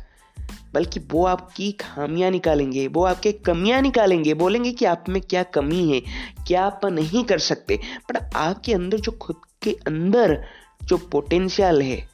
बल्कि 0.73 0.99
वो 1.11 1.25
आपकी 1.25 1.71
खामियाँ 1.71 2.31
निकालेंगे, 2.31 2.87
वो 2.87 3.03
आपके 3.03 3.31
कमियाँ 3.31 3.81
निकालेंगे, 3.81 4.33
बोलेंगे 4.33 4.71
कि 4.71 4.85
आप 4.85 5.05
में 5.09 5.21
क्या 5.21 5.43
कमी 5.43 5.89
है, 5.89 5.99
क्या 6.47 6.63
आप 6.63 6.85
नहीं 6.85 7.23
कर 7.23 7.39
सकते। 7.39 7.79
बट 8.09 8.35
आपके 8.35 8.73
अंदर 8.73 8.97
जो 8.97 9.11
खुद 9.11 9.35
के 9.61 9.71
अंदर 9.87 10.43
जो 10.83 10.97
पोटेंशियल 10.97 11.81
है, 11.81 12.07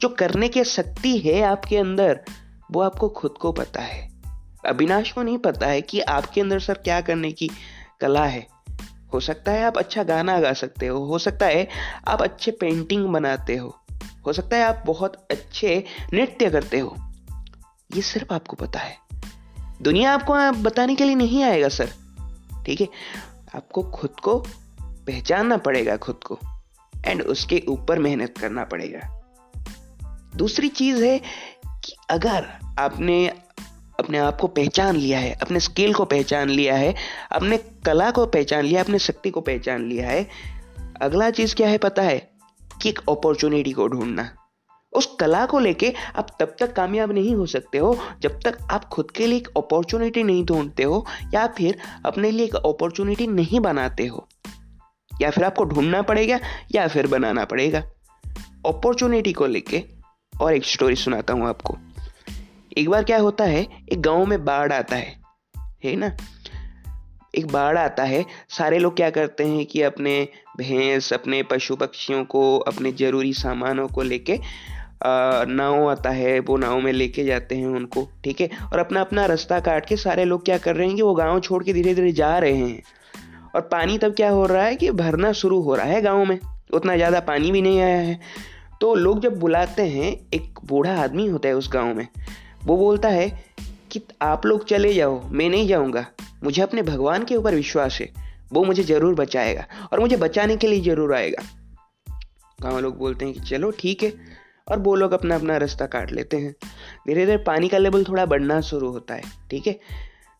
जो 0.00 0.08
करने 0.08 0.48
की 0.48 0.64
शक्ति 0.64 1.18
है 1.18 1.42
आपके 1.42 1.76
अंदर, 1.76 2.20
वो 2.72 2.80
आपको 2.80 3.08
खुद 3.08 3.30
को 3.30 3.52
पता 3.52 3.80
है। 3.80 4.10
अविनाश 4.66 5.12
को 5.12 5.22
नहीं 5.22 5.38
पता 5.38 5.66
है 5.66 5.80
कि 5.82 6.00
आपके 6.00 6.40
अंदर 6.40 6.58
सर 6.58 6.74
क्या 6.74 7.00
करने 7.00 7.32
की 7.32 7.50
कला 8.00 8.24
है। 8.24 8.46
हो 9.14 9.20
सकता 9.20 9.52
है 9.52 9.64
आप 9.64 9.78
अच्छा 9.78 10.02
गाना 10.02 10.40
गा 10.40 10.52
सकते 10.52 10.86
हो 10.86 11.04
हो 11.04 11.18
सकता 11.18 11.46
है 11.46 11.68
आप 12.08 12.22
अच्छे 12.22 12.50
पेंटिंग 12.50 13.06
बनाते 13.06 13.56
हो 13.56 13.78
हो 14.26 14.32
सकता 14.32 14.56
है 14.56 14.64
आप 14.64 14.82
बहुत 14.86 15.26
अच्छे 15.30 15.84
नृत्य 16.12 16.50
करते 16.50 16.78
हो। 16.78 16.96
ये 17.96 18.02
सिर्फ़ 18.02 18.34
आपको 18.34 18.56
पता 18.56 18.78
है। 18.78 18.96
दुनिया 19.82 20.14
आपको 20.14 20.52
बताने 20.52 20.94
के 20.94 21.04
लिए 21.04 21.14
नहीं 21.14 21.42
आएगा, 21.42 21.68
सर। 21.68 21.90
ठीक 22.66 22.80
है? 22.80 22.88
आपको 23.56 23.82
खुद 23.82 24.10
को 24.10 24.38
पहचानना 24.82 25.56
पड़ेगा, 25.56 25.96
खुद 25.96 26.20
को। 26.26 26.38
एंड 27.04 27.22
उसके 27.22 27.62
ऊपर 27.68 27.98
मेहनत 27.98 28.38
करना 28.38 28.64
पड़ेगा। 28.64 29.22
दूसरी 30.36 30.68
चीज़ 30.68 31.04
है 31.04 31.20
कि 31.66 31.96
अगर 32.10 32.58
आपने 32.78 33.34
अपने 34.02 34.18
आप 34.18 34.40
को 34.40 34.46
पहचान 34.46 34.96
लिया 34.96 35.18
है, 35.18 35.38
अपने 35.42 35.60
स्किल 35.60 35.94
को 35.94 36.04
पहचान 36.04 36.50
लिया 36.50 36.74
है, 36.74 36.94
अपने 37.32 37.56
कला 37.56 38.10
को 38.10 38.26
पहचान 38.26 38.64
लिया 38.64 38.82
अपने 38.82 38.98
शक्ति 38.98 39.30
को 39.30 39.40
पहचान 39.40 39.88
लिया 39.88 40.08
है। 40.08 40.28
अगला 41.02 41.30
चीज़ 41.30 41.54
क्या 41.54 41.68
है 41.68 41.78
पता 41.78 42.02
है? 42.02 42.32
कि 42.82 42.88
एक 42.88 42.98
अपॉर्चुनिटी 43.08 43.72
को 43.72 43.88
ढूंढना। 43.88 44.34
उस 44.92 45.16
कला 45.20 45.46
को 45.46 45.58
लेके 45.58 45.94
आप 46.16 46.36
तब 46.40 46.56
तक 46.60 46.72
कामयाब 46.72 47.12
नहीं 47.12 47.34
हो 47.34 47.46
सकते 47.46 47.78
हो, 47.78 47.98
जब 48.20 48.40
तक 48.44 48.58
आप 48.70 48.84
खुद 48.84 49.10
के 49.10 49.26
लिए 49.26 49.38
एक 49.38 49.48
अपॉर्चुनिटी 49.56 50.22
नहीं 50.22 50.44
ढूंढते 50.44 50.82
हो, 50.82 51.06
या 51.34 51.46
फिर 51.46 51.78
अपने 52.06 52.30
लिए 52.30 52.44
एक 52.44 52.54
अपॉर्चुनिटी 52.54 53.26
नहीं 53.26 53.60
बनाते 53.60 54.06
हो। 54.06 54.28
या 55.20 55.30
फिर 55.30 55.44
आपको 55.44 55.64
ढूंढना 55.64 56.02
पड़ेगा, 56.02 56.40
या 56.74 56.88
फिर 56.88 57.06
बनाना 57.06 57.44
पड़ेगा। 57.44 57.78
अपॉर्चुनिटी 58.66 59.32
को 59.32 59.46
लेके 59.46 59.84
और 60.40 60.54
एक 60.54 60.64
स्टोरी 60.64 60.96
सुनाता 60.96 61.34
हूँ 61.34 61.48
आपको। 61.48 61.78
एक 62.78 62.88
बार 62.90 63.04
क्या 63.04 63.18
होता 63.18 63.44
है, 63.44 63.66
एक 63.92 64.00
गाँव 64.00 64.24
में 64.26 64.44
बाढ़ 64.44 64.72
आता 64.72 64.96
है 64.96 65.20
है 65.84 65.94
ना? 65.96 66.10
एक 67.34 67.46
बाढ़ 67.46 67.78
आता 67.78 68.02
है, 68.02 68.24
सारे 68.48 68.78
लोग 68.78 68.96
क्या 68.96 69.08
करते 69.10 69.44
हैं 69.44 69.64
कि 69.66 69.82
अपने 69.82 70.28
भैंस, 70.58 71.12
अपने 71.12 71.42
पशु 71.42 71.76
पक्षियों 71.76 72.24
को, 72.24 72.58
अपने 72.58 72.92
ज़रूरी 72.92 73.32
सामानों 73.32 73.86
को 73.88 74.02
लेके 74.02 74.38
नाव 75.04 75.88
आता 75.90 76.10
है, 76.10 76.38
वो 76.40 76.56
नाव 76.56 76.80
में 76.80 76.92
लेके 76.92 77.24
जाते 77.24 77.54
हैं 77.54 77.66
उनको, 77.66 78.08
ठीक 78.24 78.40
है? 78.40 78.48
और 78.72 78.78
अपना 78.78 79.00
अपना 79.00 79.26
रास्ता 79.26 79.58
काट 79.60 79.86
के 79.86 79.96
सारे 79.96 80.24
लोग 80.24 80.44
क्या 80.44 80.58
कर 80.58 80.76
रहे 80.76 80.86
हैं 80.86 80.96
कि 80.96 81.02
वो 81.02 81.14
गाँव 81.14 81.40
छोड़ 81.40 81.62
के 81.64 81.72
धीरे 81.72 81.94
धीरे 81.94 82.12
जा 82.12 82.36
रहे 82.38 82.56
हैं। 82.56 82.82
और 83.54 83.60
पानी 83.72 83.98
तब 83.98 84.14
क्या 84.14 84.30
हो 84.30 84.46
रहा 84.46 84.64
है 84.64 84.76
कि 84.76 84.90
भरना 84.92 85.32
शुरू 85.32 85.60
हो 85.60 85.74
रहा 85.74 85.86
है 85.86 86.00
गाँव 86.02 86.24
में, 86.24 86.38
उतना 86.74 86.96
ज़्यादा 86.96 87.20
पानी 87.20 87.50
भी 87.50 87.62
नहीं 87.62 87.80
आया 87.80 87.98
है। 87.98 88.18
तो 88.80 88.94
लोग 88.94 89.20
जब 89.20 89.38
बुलाते 89.38 89.82
हैं, 89.82 90.12
एक 90.34 90.58
बूढ़ा 90.64 90.96
आदमी 91.02 91.26
होता 91.26 91.48
है 91.48 91.54
उस 91.54 91.70
गाँव 91.72 91.94
में 91.94 92.06
वो 92.64 92.76
बोलता 92.76 93.08
है 93.08 93.28
कि 93.90 94.00
आप 94.22 94.46
लोग 94.46 94.64
चले 94.64 94.92
जाओ, 94.94 95.20
मैं 95.22 95.48
नहीं 95.48 95.66
जाऊँगा। 95.68 96.06
मुझे 96.44 96.62
अपने 96.62 96.82
भगवान 96.82 97.24
के 97.24 97.36
ऊपर 97.36 97.54
विश्वास 97.54 97.98
है। 98.00 98.12
वो 98.52 98.62
मुझे 98.64 98.82
ज़रूर 98.82 99.14
बचाएगा 99.14 99.66
और 99.92 100.00
मुझे 100.00 100.16
बचाने 100.16 100.56
के 100.56 100.66
लिए 100.66 100.80
ज़रूर 100.80 101.14
आएगा। 101.14 101.42
गाँव 102.58 102.78
लोग 102.78 102.96
बोलते 102.98 103.24
हैं 103.24 103.34
कि 103.34 103.40
चलो 103.40 103.70
ठीक 103.70 104.02
है, 104.02 104.12
और 104.68 104.78
वो 104.78 104.94
लोग 104.94 105.12
अपना 105.12 105.34
अपना 105.34 105.56
रास्ता 105.56 105.86
काट 105.86 106.12
लेते 106.12 106.36
हैं। 106.36 106.52
धीरे 107.06 107.24
धीरे 107.26 107.36
पानी 107.44 107.68
का 107.68 107.78
लेवल 107.78 108.04
थोड़ा 108.04 108.26
बढ़ना 108.26 108.60
शुरू 108.60 108.90
होता 108.90 109.14
है, 109.14 109.22
ठीक 109.50 109.66
है? 109.66 109.78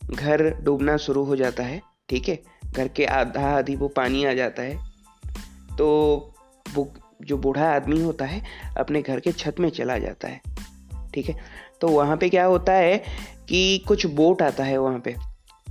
घर 0.03 0.43
डूबना 0.61 0.97
शुरू 0.97 1.25
हो 1.25 1.37
जाता 1.37 1.63
है, 1.63 1.81
ठीक 2.09 2.29
है? 2.29 2.39
घर 2.67 2.89
के 2.89 3.05
आधा 3.05 3.49
आधी 3.49 3.77
वो 3.77 3.89
पानी 3.89 4.25
आ 4.25 4.33
जाता 4.33 4.63
है। 4.63 4.77
तो 5.79 5.89
वो 6.67 6.93
जो 7.23 7.37
बूढ़ा 7.39 7.69
आदमी 7.71 8.01
होता 8.03 8.25
है, 8.25 8.43
अपने 8.79 9.03
घर 9.03 9.21
के 9.21 9.33
छत 9.33 9.61
में 9.61 9.69
चला 9.71 9.99
जाता 9.99 10.29
है, 10.29 10.41
ठीक 11.15 11.29
है? 11.29 11.37
तो 11.83 11.89
वहाँ 11.89 12.17
पे 12.17 12.29
क्या 12.29 12.45
होता 12.45 12.73
है 12.73 13.05
कि 13.49 13.79
कुछ 13.79 14.07
बोट 14.07 14.43
आता 14.43 14.65
है 14.65 14.79
वहाँ 14.79 14.99
पे। 14.99 15.17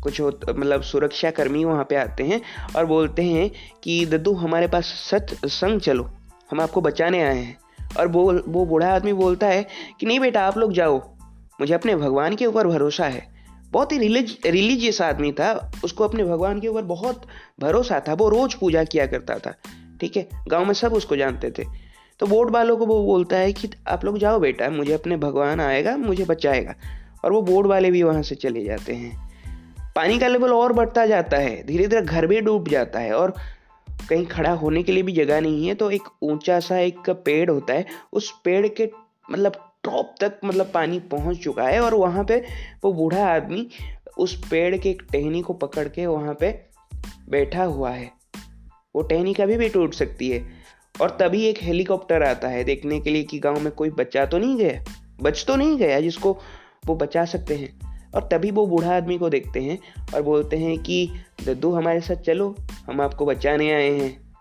कुछ 0.04 0.22
हो 0.22 0.40
मतलब 0.50 0.82
सुरक्षाकर्मी 0.82 1.66
वहाँ 1.66 1.84
पे 1.84 1.96
आते 1.96 2.24
हैं 2.24 2.42
और 2.76 2.86
बोलते 2.86 3.24
हैं 3.24 3.52
कि, 3.84 4.06
दद्दू, 4.06 4.34
हमारे 4.34 4.68
पास 4.68 4.86
सच 4.86 5.46
संग 5.46 5.80
चलो, 5.80 6.10
हम 6.52 6.62
आपको 6.62 6.82
बचाने 6.82 7.24
आए 7.24 7.38
हैं। 7.38 7.58
और 8.00 8.08
वो 8.08 8.42
वो 8.48 8.66
बूढ़ा 8.66 8.96
आदमी 8.96 9.14
बोलता 9.14 9.48
है 9.48 9.68
कि, 10.00 10.06
नहीं 10.06 10.20
बेटा, 10.20 10.48
आप 10.48 10.58
लोग 10.58 10.74
जाओ, 10.74 11.16
मुझे 11.62 11.74
अपने 11.74 11.96
भगवान 11.96 12.36
के 12.36 12.46
ऊपर 12.46 12.68
भरोसा 12.68 13.06
है। 13.06 13.28
बहुत 13.72 13.92
ही 13.92 13.98
रिलीज़, 13.98 14.48
रिलीजियस 14.48 15.02
आदमी 15.02 15.32
था, 15.32 15.72
उसको 15.84 16.04
अपने 16.04 16.24
भगवान 16.24 16.60
के 16.60 16.68
ऊपर 16.68 16.82
बहुत 16.82 17.22
भरोसा 17.60 18.02
था, 18.08 18.14
वो 18.14 18.30
रोज 18.30 18.54
पूजा 18.54 18.84
किया 18.84 19.06
करता 19.06 19.36
था, 19.36 19.54
ठीक 20.02 20.18
है? 20.18 20.30
गाँव 20.48 20.66
में 20.66 20.74
सब 20.74 20.94
उसको 20.94 21.16
जानते 21.16 21.52
थे। 21.52 21.91
तो 22.22 22.28
बोट 22.28 22.50
वालों 22.52 22.76
को 22.78 22.86
वो 22.86 23.04
बोलता 23.04 23.38
है 23.38 23.54
कि 23.54 23.70
आप 23.88 24.04
लोग 24.06 24.18
जाओ 24.18 24.40
बेटा, 24.40 24.70
मुझे 24.70 24.94
अपने 24.94 25.18
भगवान 25.18 25.60
आएगा, 25.60 25.96
मुझे 25.98 26.26
बचाएगा। 26.26 26.76
और 27.26 27.34
वो 27.34 27.42
बोट 27.42 27.66
वाले 27.66 27.92
भी 27.92 28.04
वहाँ 28.04 28.22
से 28.22 28.36
चले 28.36 28.64
जाते 28.64 28.94
हैं। 28.94 29.32
पानी 29.96 30.20
का 30.20 30.28
लेवल 30.28 30.54
और 30.54 30.74
बढ़ता 30.74 31.06
जाता 31.06 31.38
है 31.38 31.64
धीरे 31.68 31.88
धीरे 31.88 32.02
घर 32.02 32.28
भी 32.28 32.42
डूब 32.42 32.68
जाता 32.68 33.00
है 33.00 33.14
और 33.14 33.34
कहीं 34.10 34.26
खड़ा 34.26 34.52
होने 34.52 34.84
के 34.84 34.92
लिए 34.92 35.04
भी 35.04 35.12
जगह 35.12 35.42
नहीं 35.42 35.68
है 35.68 35.76
तो 35.76 35.90
एक 35.92 36.02
ऊँचा 36.24 36.60
सा 36.60 36.78
एक 36.78 37.10
पेड़ 37.10 37.50
होता 37.50 37.74
है, 37.74 37.86
उस 38.14 38.32
पेड़ 38.44 38.68
के 38.68 38.90
मतलब 39.32 39.52
टॉप 39.84 40.16
तक 40.22 40.40
मतलब 40.46 40.72
पानी 40.74 41.00
पहुँच 41.00 41.38
चुका 41.38 41.64
है 41.64 41.82
और 41.82 41.96
वहाँ 41.96 42.24
पे 42.24 42.44
वो 42.84 42.94
बूढ़ा 42.94 43.26
आदमी 43.28 43.68
उस 44.18 44.42
पेड़ 44.50 44.78
के 44.78 44.90
एक 44.90 45.02
टहनी 45.14 45.42
को 45.42 45.54
पकड़ 45.54 45.88
के 45.88 46.06
वहाँ 46.06 46.38
पे 46.40 46.60
बैठा 47.30 47.64
हुआ 47.64 47.92
है। 47.92 48.12
वो 48.96 49.02
टहनी 49.02 49.34
कभी 49.34 49.58
भी 49.58 49.70
टूट 49.70 49.94
सकती 49.94 50.30
है। 50.30 50.61
और 51.02 51.10
तभी 51.10 51.46
एक 51.46 51.60
हेलीकॉप्टर 51.62 52.24
आता 52.24 52.48
है 52.48 52.64
देखने 52.64 53.00
के 53.00 53.10
लिए 53.10 53.24
कि 53.24 53.40
गाँव 53.40 53.60
में 53.60 53.72
कोई 53.72 53.90
बच्चा 53.90 54.26
तो 54.26 54.38
नहीं 54.38 54.58
गया? 54.58 54.94
बच 55.22 55.46
तो 55.48 55.56
नहीं 55.56 55.78
गया 55.78 56.02
जिसको 56.02 56.40
वो 56.86 56.96
बचा 56.96 57.26
सकते 57.26 57.56
हैं। 57.56 57.92
और 58.16 58.30
तभी 58.32 58.52
वो 58.52 58.68
बूढ़ा 58.68 58.98
आदमी 58.98 59.18
को 59.18 59.30
देखते 59.30 59.62
हैं 59.62 59.80
और 60.16 60.22
बोलते 60.22 60.58
हैं 60.58 60.78
कि, 60.80 61.12
दद्दू 61.46 61.72
हमारे 61.72 62.02
साथ 62.02 62.16
चलो, 62.16 62.56
हम 62.88 63.02
आपको 63.02 63.26
बचाने 63.26 63.72
आए 63.72 63.92
हैं। 63.92 64.34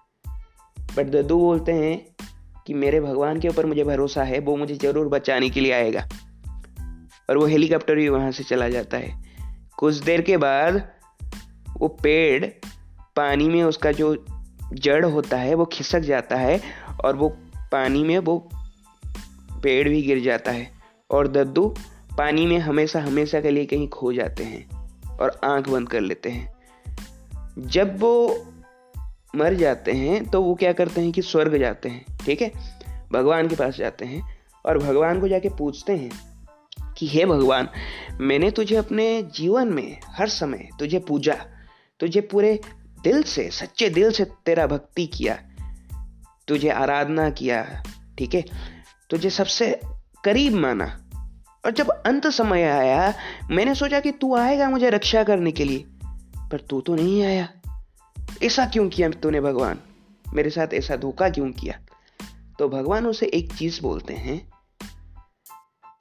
बट 0.97 1.07
दद्दू 1.07 1.39
बोलते 1.39 1.73
हैं 1.73 2.07
कि, 2.67 2.75
मेरे 2.75 3.01
भगवान 3.01 3.41
के 3.41 3.49
ऊपर 3.49 3.67
मुझे 3.67 3.85
भरोसा 3.85 4.23
है, 4.23 4.39
वो 4.39 4.57
मुझे 4.57 4.75
ज़रूर 4.75 5.09
बचाने 5.09 5.51
के 5.51 5.61
लिए 5.61 5.73
आएगा। 5.73 6.09
और 7.31 7.39
वो 7.39 7.47
हेलीकॉप्टर 7.47 7.95
भी 7.95 8.09
वहाँ 8.09 8.31
से 8.31 8.45
चला 8.45 8.69
जाता 8.69 8.97
है। 8.97 9.23
कुछ 9.79 9.95
देर 9.95 10.21
के 10.21 10.37
बाद 10.37 10.91
वो 11.77 11.89
पेड़ 11.89 12.47
पानी 13.17 13.49
में 13.49 13.63
उसका 13.63 13.93
जो 13.93 14.27
जड़ 14.73 15.05
होता 15.05 15.37
है, 15.37 15.55
वो 15.55 15.65
खिसक 15.65 16.01
जाता 16.01 16.37
है 16.37 16.61
और 17.05 17.17
वो 17.17 17.29
पानी 17.73 18.05
में 18.05 18.19
वो 18.19 18.49
पेड़ 19.63 19.89
भी 19.89 20.03
गिर 20.03 20.21
जाता 20.21 20.51
है 20.51 20.71
और 21.11 21.29
दद्दू 21.29 21.75
पानी 22.19 22.47
में 22.47 22.59
हमेशा 22.59 23.01
हमेशा 23.01 23.41
के 23.41 23.51
लिए 23.51 23.67
कहीं 23.67 23.89
खो 23.89 24.13
जाते 24.13 24.45
हैं 24.45 24.91
और 25.19 25.41
आँख 25.45 25.69
बंद 25.69 25.89
कर 25.89 26.01
लेते 26.01 26.31
हैं। 26.31 26.55
जब 27.59 28.01
वो 28.01 28.45
मर 29.37 29.55
जाते 29.55 29.93
हैं 29.93 30.25
तो 30.25 30.43
वो 30.43 30.55
क्या 30.55 30.73
करते 30.73 31.01
हैं 31.01 31.13
कि 31.13 31.23
स्वर्ग 31.23 31.59
जाते 31.59 31.89
हैं, 31.89 32.05
ठीक 32.27 32.43
है? 32.43 32.53
भगवान 33.13 33.49
के 33.49 33.55
पास 33.55 33.77
जाते 33.77 34.05
हैं 34.05 34.39
और 34.67 34.79
भगवान 34.79 35.21
को 35.21 35.29
जाके 35.29 35.49
पूछते 35.49 35.93
हैं 35.93 36.11
कि, 36.95 37.07
हे 37.07 37.27
भगवान, 37.27 37.69
मैंने 38.21 38.51
तुझे 38.51 38.77
अपने 38.77 39.23
जीवन 39.23 39.69
में 39.69 40.01
हर 40.07 40.29
समय 40.29 40.69
तुझे 40.79 40.99
पूजा, 40.99 41.37
तुझे 42.01 42.21
पूरे 42.21 42.61
दिल 43.03 43.23
से, 43.23 43.51
सच्चे 43.51 43.91
दिल 43.91 44.13
से 44.13 44.25
तेरा 44.25 44.67
भक्ति 44.67 45.07
किया। 45.07 45.43
तुझे 46.49 46.69
आराधना 46.69 47.31
किया, 47.31 47.83
ठीक 48.19 48.35
है? 48.35 48.45
तुझे 49.11 49.31
सबसे 49.31 49.81
करीब 50.25 50.55
माना। 50.55 51.11
और 51.65 51.71
जब 51.71 51.91
अंत 51.91 52.27
समय 52.27 52.63
आया, 52.63 53.15
मैंने 53.51 53.75
सोचा 53.75 54.01
कि 54.01 54.11
तू 54.11 54.37
आएगा 54.37 54.71
मुझे 54.71 54.91
रक्षा 54.91 55.25
करने 55.25 55.53
के 55.53 55.65
लिए, 55.65 55.85
पर 56.51 56.61
तू 56.61 56.81
तो 56.81 56.95
नहीं 56.95 57.25
आया। 57.25 57.49
ऐसा 58.43 58.67
क्यों 58.67 58.89
किया 58.89 59.11
तूने 59.11 59.41
भगवान? 59.41 59.79
मेरे 60.35 60.51
साथ 60.51 60.75
ऐसा 60.75 60.97
धोखा 60.97 61.29
क्यों 61.29 61.53
किया? 61.53 61.81
तो 62.59 62.69
भगवान 62.69 63.07
उसे 63.07 63.27
एक 63.27 63.55
चीज़ 63.55 63.81
बोलते 63.81 64.15
हैं 64.15 64.51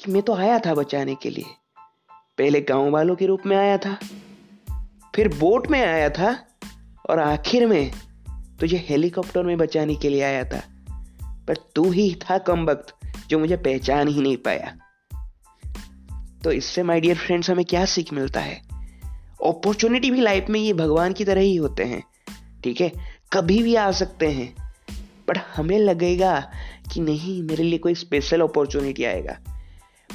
कि 0.01 0.11
मैं 0.11 0.21
तो 0.21 0.35
आया 0.35 0.59
था 0.59 0.73
बचाने 0.73 1.15
के 1.15 1.29
लिए। 1.29 1.45
पहले 2.37 2.61
गाँव 2.61 2.89
वालों 2.89 3.15
के 3.15 3.25
रूप 3.25 3.41
में 3.45 3.57
आया 3.57 3.77
था, 3.77 3.99
फिर 5.15 5.27
बोट 5.27 5.67
में 5.67 5.85
आया 5.85 6.09
था 6.09 6.45
और 7.09 7.19
आखिर 7.19 7.67
में 7.67 7.91
तुझे 8.59 8.85
हेलीकॉप्टर 8.89 9.43
में 9.43 9.57
बचाने 9.57 9.95
के 9.95 10.09
लिए 10.09 10.21
आया 10.21 10.43
था। 10.43 10.63
पर 11.47 11.55
तू 11.75 11.91
ही 11.91 12.15
था 12.15 12.37
कम 12.37 12.65
वक्त 12.65 13.05
जो 13.27 13.39
मुझे 13.39 13.57
पहचान 13.57 14.07
ही 14.07 14.21
नहीं 14.21 14.37
पाया। 14.37 14.77
तो 16.43 16.51
इससे 16.51 16.83
माय 16.83 17.01
डियर 17.01 17.17
फ्रेंड्स 17.17 17.49
हमें 17.49 17.65
क्या 17.65 17.85
सीख 17.85 18.13
मिलता 18.13 18.39
है? 18.39 18.61
अपॉर्चुनिटी 19.45 20.11
भी 20.11 20.21
लाइफ 20.21 20.45
में 20.49 20.59
ये 20.59 20.73
भगवान 20.73 21.13
की 21.13 21.25
तरह 21.25 21.41
ही 21.41 21.55
होते 21.55 21.83
हैं, 21.83 22.03
ठीक 22.63 22.81
है? 22.81 22.91
कभी 23.33 23.63
भी 23.63 23.75
आ 23.75 23.91
सकते 23.91 24.27
हैं 24.27 24.55
बट 25.27 25.37
हमें 25.55 25.79
लगेगा 25.79 26.51
कि 26.93 26.99
नहीं, 26.99 27.43
मेरे 27.43 27.63
लिए 27.63 27.79
कोई 27.79 27.95
स्पेशल 27.95 28.41
अपॉर्चुनिटी 28.41 29.03
आएगा। 29.03 29.39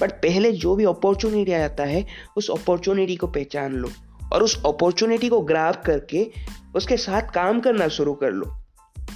बट 0.00 0.10
पहले 0.10 0.52
जो 0.52 0.76
भी 0.76 0.84
अपॉर्चुनिटी 0.84 1.52
आता 1.52 1.84
है, 1.84 2.06
उस 2.36 2.50
अपॉर्चुनिटी 2.50 3.16
को 3.16 3.26
पहचान 3.26 3.72
लो 3.72 3.90
और 4.32 4.42
उस 4.42 4.64
अपॉर्चुनिटी 4.66 5.28
को 5.28 5.40
ग्राफ 5.40 5.82
करके 5.86 6.30
उसके 6.74 6.96
साथ 6.96 7.30
काम 7.34 7.60
करना 7.60 7.88
शुरू 7.88 8.14
कर 8.14 8.30
लो, 8.30 8.54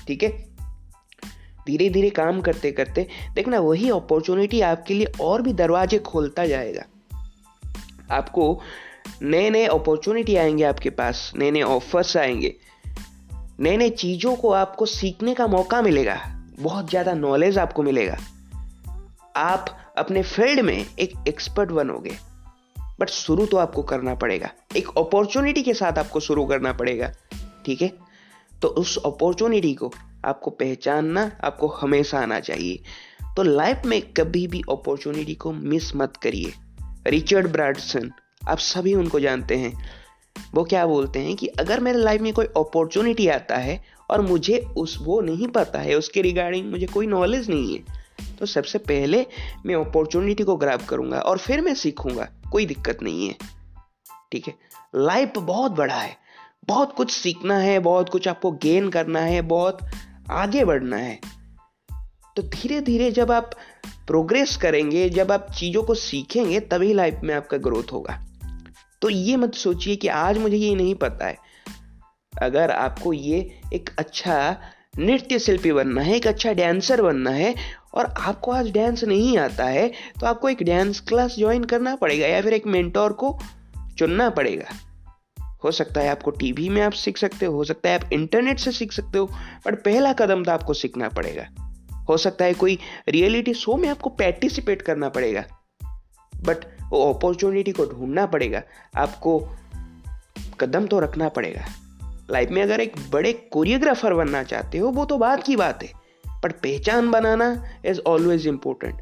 ठीक 0.07 0.23
है? 0.23 0.31
धीरे 1.67 1.88
धीरे 1.91 2.11
काम 2.11 2.41
करते 2.41 2.71
करते 2.73 3.07
देखना 3.35 3.59
वही 3.61 3.88
अपॉर्चुनिटी 3.91 4.61
आपके 4.61 4.95
लिए 4.95 5.12
और 5.21 5.43
भी 5.43 5.53
दरवाजे 5.53 5.99
खोलता 5.99 6.47
जाएगा। 6.47 6.85
आपको 8.11 8.61
नए 9.23 9.50
नए 9.50 9.65
अपॉर्चुनिटी 9.67 10.37
आएँगे 10.37 10.65
आपके 10.65 10.91
पास 10.91 11.31
नए 11.37 11.50
नए 11.50 11.62
ऑफर्स 11.62 12.17
आएँगे। 12.17 12.55
नए 13.61 13.77
नए 13.77 13.88
चीज़ों 13.91 14.35
को 14.37 14.53
आपको 14.53 14.87
सीखने 14.87 15.35
का 15.35 15.47
मौका 15.47 15.83
मिलेगा, 15.83 16.17
बहुत 16.61 16.91
ज़्यादा 16.91 17.12
नॉलेज 17.15 17.59
आपको 17.59 17.83
मिलेगा। 17.83 18.17
आप 19.37 19.77
अपने 19.99 20.23
फ़ील्ड 20.23 20.61
में 20.61 20.87
एक 20.99 21.12
एक्सपर्ट 21.29 21.71
बनोगे 21.71 22.17
बट 23.00 23.09
शुरू 23.09 23.47
तो 23.47 23.57
आपको 23.57 23.83
करना 23.83 24.15
पड़ेगा। 24.15 24.50
एक 24.77 24.88
अपॉर्चुनिटी 24.99 25.62
के 25.62 25.75
साथ 25.75 25.99
आपको 25.99 26.21
शुरू 26.21 26.45
करना 26.47 26.73
पड़ेगा। 26.73 27.12
ठीक 27.68 27.82
है? 27.82 27.92
तो 28.62 28.68
उस 28.68 28.96
अपॉर्चुनिटी 29.06 29.75
को 29.75 29.92
आपको 30.25 30.50
पहचानना, 30.50 31.30
आपको 31.44 31.68
हमेशा 31.68 32.18
आना 32.18 32.38
चाहिए। 32.40 32.82
तो 33.37 33.42
लाइफ 33.42 33.82
में 33.87 34.00
कभी 34.12 34.46
भी 34.46 34.62
अपॉर्चुनिटी 34.70 35.34
को 35.34 35.52
मिस 35.52 35.94
मत 35.96 36.16
करिए। 36.16 36.52
रिचर्ड 37.06 37.52
ब्राडसन 37.52 38.10
आप 38.48 38.58
सभी 38.58 38.94
उनको 38.94 39.20
जानते 39.20 39.56
हैं। 39.56 39.72
वो 40.54 40.64
क्या 40.64 40.87
बोलते 40.87 41.18
हैं 41.18 41.34
कि 41.37 41.46
अगर 41.46 41.80
मेरे 41.80 41.98
लाइफ 41.98 42.20
में 42.20 42.32
कोई 42.32 42.46
अपॉर्चुनिटी 42.46 43.28
आता 43.28 43.56
है 43.56 43.80
और 44.10 44.20
मुझे 44.20 44.58
उस, 44.76 44.96
वो 45.00 45.20
नहीं 45.20 45.48
पता 45.48 45.78
है, 45.78 45.94
उसके 45.94 46.22
रिगार्डिंग 46.22 46.70
मुझे 46.70 46.87
कोई 46.87 47.06
नॉलेज 47.06 47.48
नहीं 47.50 47.75
है 47.75 48.37
तो 48.38 48.46
सबसे 48.46 48.78
पहले 48.78 49.26
मैं 49.66 49.75
अपॉर्चुनिटी 49.75 50.44
को 50.44 50.56
ग्रैब 50.56 50.80
करूँगा 50.80 51.18
और 51.18 51.38
फिर 51.38 51.60
मैं 51.60 51.75
सीखूँगा, 51.75 52.28
कोई 52.52 52.66
दिक्कत 52.66 53.02
नहीं 53.02 53.28
है। 53.28 53.34
ठीक 54.32 54.48
है? 54.48 54.54
लाइफ 54.94 55.32
बहुत 55.38 55.72
बड़ा 55.72 55.94
है। 55.94 56.16
बहुत 56.68 56.92
कुछ 56.92 57.10
सीखना 57.10 57.56
है, 57.58 57.78
बहुत 57.78 58.08
कुछ 58.08 58.28
आपको 58.28 58.50
गेन 58.52 58.88
करना 58.88 59.20
है, 59.20 59.42
बहुत 59.42 59.78
आगे 60.30 60.64
बढ़ना 60.64 60.96
है। 60.96 61.18
तो 62.37 62.42
धीरे 62.42 62.80
धीरे 62.80 63.10
जब 63.10 63.32
आप 63.32 63.50
प्रोग्रेस 64.06 64.56
करेंगे, 64.56 65.08
जब 65.10 65.32
आप 65.32 65.46
चीज़ों 65.58 65.82
को 65.82 65.94
सीखेंगे, 65.94 66.60
तभी 66.60 66.92
लाइफ 66.92 67.20
में 67.25 67.34
आपका 67.34 67.56
ग्रोथ 67.56 67.92
होगा। 67.92 68.18
तो 69.02 69.08
ये 69.10 69.37
मत 69.37 69.54
सोचिए 69.54 69.96
कि 69.96 70.08
आज 70.08 70.38
मुझे 70.38 70.56
ये 70.56 70.75
नहीं 70.75 70.94
पता 70.94 71.26
है। 71.26 71.37
अगर 72.32 72.70
आपको 72.70 73.12
ये 73.12 73.38
एक 73.75 73.90
अच्छा 73.98 74.56
नृत्य 74.98 75.38
शिल्पी 75.38 75.72
बनना 75.72 76.02
है, 76.02 76.16
एक 76.16 76.26
अच्छा 76.26 76.52
डांसर 76.52 77.02
बनना 77.02 77.30
है, 77.30 77.54
और 77.94 78.04
आपको 78.04 78.52
आज 78.52 78.70
डांस 78.70 79.04
नहीं 79.04 79.38
आता 79.38 79.64
है 79.64 79.88
तो 80.20 80.26
आपको 80.26 80.48
एक 80.48 80.62
डांस 80.62 81.00
क्लास 81.00 81.37
ज्वाइन 81.38 81.64
करना 81.64 81.94
पड़ेगा 81.96 82.26
या 82.26 82.42
फिर 82.42 82.52
एक 82.52 82.66
मेंटोर 82.66 83.12
को 83.12 83.38
चुनना 83.98 84.28
पड़ेगा। 84.30 84.64
हो 85.65 85.71
सकता 85.71 86.00
है 86.00 86.09
आपको 86.09 86.31
टीवी 86.31 86.69
में 86.69 86.81
आप 86.83 86.93
सीख 86.93 87.19
सकते 87.19 87.47
हो 87.47 87.53
हो 87.53 87.65
सकता 87.65 87.91
है 87.91 87.99
आप 87.99 88.12
इंटरनेट 88.12 88.59
से 88.59 88.73
सीख 88.73 88.93
सकते 88.93 89.19
हो 89.19 89.27
बट 89.67 89.83
पहला 89.85 90.12
कदम 90.12 90.45
तो 90.45 90.53
आपको 90.53 90.75
सीखना 90.75 91.09
पड़ेगा। 91.09 91.47
हो 92.09 92.17
सकता 92.17 92.45
है 92.45 92.55
कोई 92.55 92.79
रियलिटी 93.09 93.55
शो 93.55 93.77
में 93.77 93.88
आपको 93.88 94.11
पार्टिसिपेट 94.11 94.83
करना 94.83 95.09
पड़ेगा 95.09 95.45
बट 96.37 96.65
वो 96.91 97.12
अपॉर्चुनिटी 97.15 97.73
को 97.73 97.85
ढूंढना 97.87 98.27
पड़ेगा, 98.27 98.62
आपको 98.97 99.38
कदम 100.61 100.87
तो 100.87 100.99
रखना 101.00 101.29
पड़ेगा। 101.29 101.65
लाइफ 102.31 102.50
में 102.50 102.62
अगर 102.62 102.81
एक 102.81 102.95
बड़े 103.11 103.33
कोरियोग्राफर 103.53 104.15
बनना 104.15 104.43
चाहते 104.43 104.79
हो, 104.79 104.88
वो 104.88 105.05
तो 105.05 105.19
बात 105.19 105.43
की 105.43 105.57
बात 105.57 105.83
है 105.83 105.93
पर 106.43 106.53
पहचान 106.53 107.11
बनाना 107.11 107.50
इज़ 107.87 108.00
ऑलवेज 108.07 108.47
इम्पोर्टेंट 108.47 109.00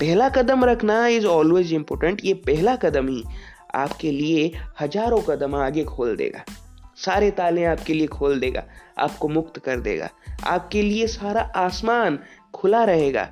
पहला 0.00 0.28
कदम 0.28 0.64
रखना 0.64 1.06
इज़ 1.06 1.26
ऑलवेज 1.26 1.72
इम्पोर्टेंट 1.72 2.20
ये 2.24 2.34
पहला 2.46 2.76
कदम 2.76 3.08
ही 3.08 3.22
आपके 3.74 4.10
लिए 4.10 4.52
हज़ारों 4.80 5.20
कदम 5.20 5.54
आगे 5.54 5.84
खोल 5.84 6.16
देगा। 6.16 6.44
सारे 6.96 7.30
ताले 7.30 7.64
आपके 7.64 7.94
लिए 7.94 8.06
खोल 8.06 8.38
देगा, 8.40 8.62
आपको 8.98 9.28
मुक्त 9.28 9.58
कर 9.58 9.80
देगा। 9.80 10.08
आपके 10.46 10.82
लिए 10.82 11.06
सारा 11.06 11.42
आसमान 11.56 12.18
खुला 12.54 12.84
रहेगा। 12.84 13.28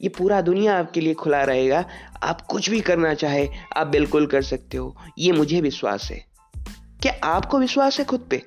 ये 0.00 0.08
पूरा 0.08 0.40
दुनिया 0.40 0.78
आपके 0.78 1.00
लिए 1.00 1.14
खुला 1.14 1.42
रहेगा। 1.42 1.84
आप 2.22 2.40
कुछ 2.40 2.70
भी 2.70 2.80
करना 2.80 3.14
चाहे, 3.14 3.48
आप 3.76 3.86
बिल्कुल 3.86 4.26
कर 4.26 4.42
सकते 4.42 4.76
हो। 4.76 4.96
ये 5.18 5.32
मुझे 5.32 5.60
विश्वास 5.60 6.10
है। 6.10 6.24
क्या 7.02 7.12
आपको 7.24 7.58
विश्वास 7.58 7.98
है 7.98 8.04
खुद 8.04 8.26
पे? 8.30 8.42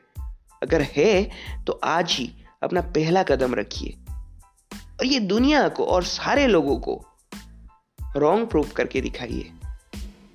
अगर 0.64 0.82
है 0.82 1.24
तो 1.68 1.80
आज 1.84 2.12
ही 2.12 2.32
अपना 2.64 2.82
पहला 2.82 3.24
कदम 3.24 3.56
रखिए। 3.56 3.98
और 4.72 5.06
ये 5.06 5.20
दुनिया 5.20 5.68
को 5.70 5.86
और 5.86 6.04
सारे 6.04 6.48
लोगों 6.48 6.80
को 6.80 7.02
रॉन्ग 8.18 8.48
प्रूफ 8.48 8.74
करके 8.74 9.02
दिखाइए। 9.02 9.52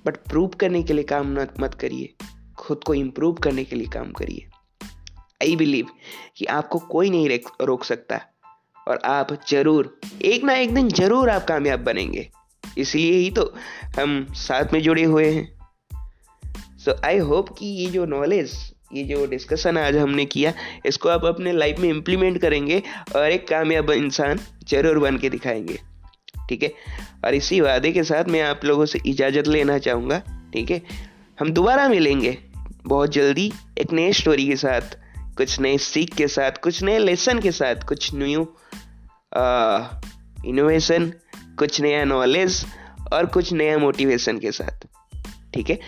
बट 0.07 0.17
प्रूव 0.29 0.47
करने 0.59 0.83
के 0.83 0.93
लिए 0.93 1.03
काम 1.03 1.33
मत 1.59 1.73
करिए। 1.73 2.13
खुद 2.57 2.83
को 2.83 2.93
इम्प्रूव 2.93 3.33
करने 3.33 3.63
के 3.63 3.75
लिए 3.75 3.87
काम 3.87 4.11
करिए। 4.11 4.47
आई 5.43 5.55
बिलीव 5.55 5.87
कि 6.37 6.45
आपको 6.45 6.79
कोई 6.79 7.09
नहीं 7.09 7.39
रोक 7.61 7.83
सकता। 7.83 8.21
और 8.87 8.99
आप 9.05 9.31
ज़रूर, 9.49 9.99
एक 10.21 10.43
ना 10.43 10.53
एक 10.53 10.73
दिन 10.73 10.89
ज़रूर 10.89 11.29
आप 11.29 11.43
कामयाब 11.43 11.79
बनेंगे। 11.79 12.29
इसलिए 12.77 13.13
ही 13.13 13.29
तो 13.31 13.43
हम 13.99 14.25
साथ 14.33 14.73
में 14.73 14.81
जुड़े 14.81 15.03
हुए 15.03 15.25
हैं। 15.31 15.45
सो 16.77 16.95
आई 17.05 17.17
होप 17.17 17.49
कि 17.49 17.65
ये 17.65 17.89
जो 17.89 18.05
नॉलेज 18.05 18.53
ये 18.93 19.03
जो 19.03 19.25
डिस्कशन 19.25 19.77
आज 19.77 19.95
हमने 19.97 20.25
किया, 20.25 20.53
इसको 20.85 21.09
आप 21.09 21.25
अपने 21.25 21.51
लाइफ 21.51 21.79
में 21.79 21.89
इम्प्लीमेंट 21.89 22.41
करेंगे 22.41 22.81
और 23.15 23.31
एक 23.31 23.47
कामयाब 23.47 23.91
इंसान 23.91 24.39
ज़रूर 24.69 24.99
बन 24.99 25.17
के 25.17 25.29
दिखाएँगे। 25.29 25.79
ठीक 26.49 26.63
है? 26.63 26.73
और 27.25 27.33
इसी 27.33 27.61
वादे 27.61 27.91
के 27.91 28.03
साथ 28.03 28.23
मैं 28.25 28.41
आप 28.41 28.65
लोगों 28.65 28.85
से 28.85 28.99
इजाज़त 29.05 29.47
लेना 29.47 29.77
चाहूँगा, 29.77 30.21
ठीक 30.53 30.71
है? 30.71 30.81
हम 31.39 31.51
दोबारा 31.51 31.87
मिलेंगे, 31.89 32.37
बहुत 32.85 33.11
जल्दी, 33.11 33.51
एक 33.77 33.93
नए 33.93 34.13
स्टोरी 34.13 34.47
के 34.47 34.55
साथ, 34.55 34.81
कुछ 35.37 35.59
नए 35.59 35.77
सीख 35.77 36.13
के 36.15 36.27
साथ, 36.27 36.51
कुछ 36.51 36.83
नए 36.83 36.97
लेसन 36.99 37.39
के 37.39 37.51
साथ, 37.51 37.75
कुछ 37.87 38.09
न्यू 38.13 38.47
इनोवेशन 40.45 41.13
कुछ 41.59 41.81
नया 41.81 42.03
नॉलेज 42.03 42.65
और 43.13 43.25
कुछ 43.25 43.53
नया 43.53 43.77
मोटिवेशन 43.77 44.39
के 44.39 44.51
साथ, 44.51 44.87
ठीक 45.53 45.69
है? 45.69 45.79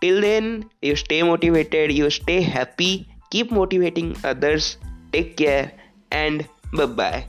Till 0.00 0.20
then 0.20 0.64
you 0.84 0.94
stay 0.96 1.22
motivated 1.22 1.92
you 1.92 2.10
stay 2.10 2.40
happy 2.40 3.06
keep 3.32 3.52
motivating 3.52 4.14
others 4.24 4.76
take 5.12 5.34
care 5.36 5.72
and 6.12 6.44
bye 6.74 7.26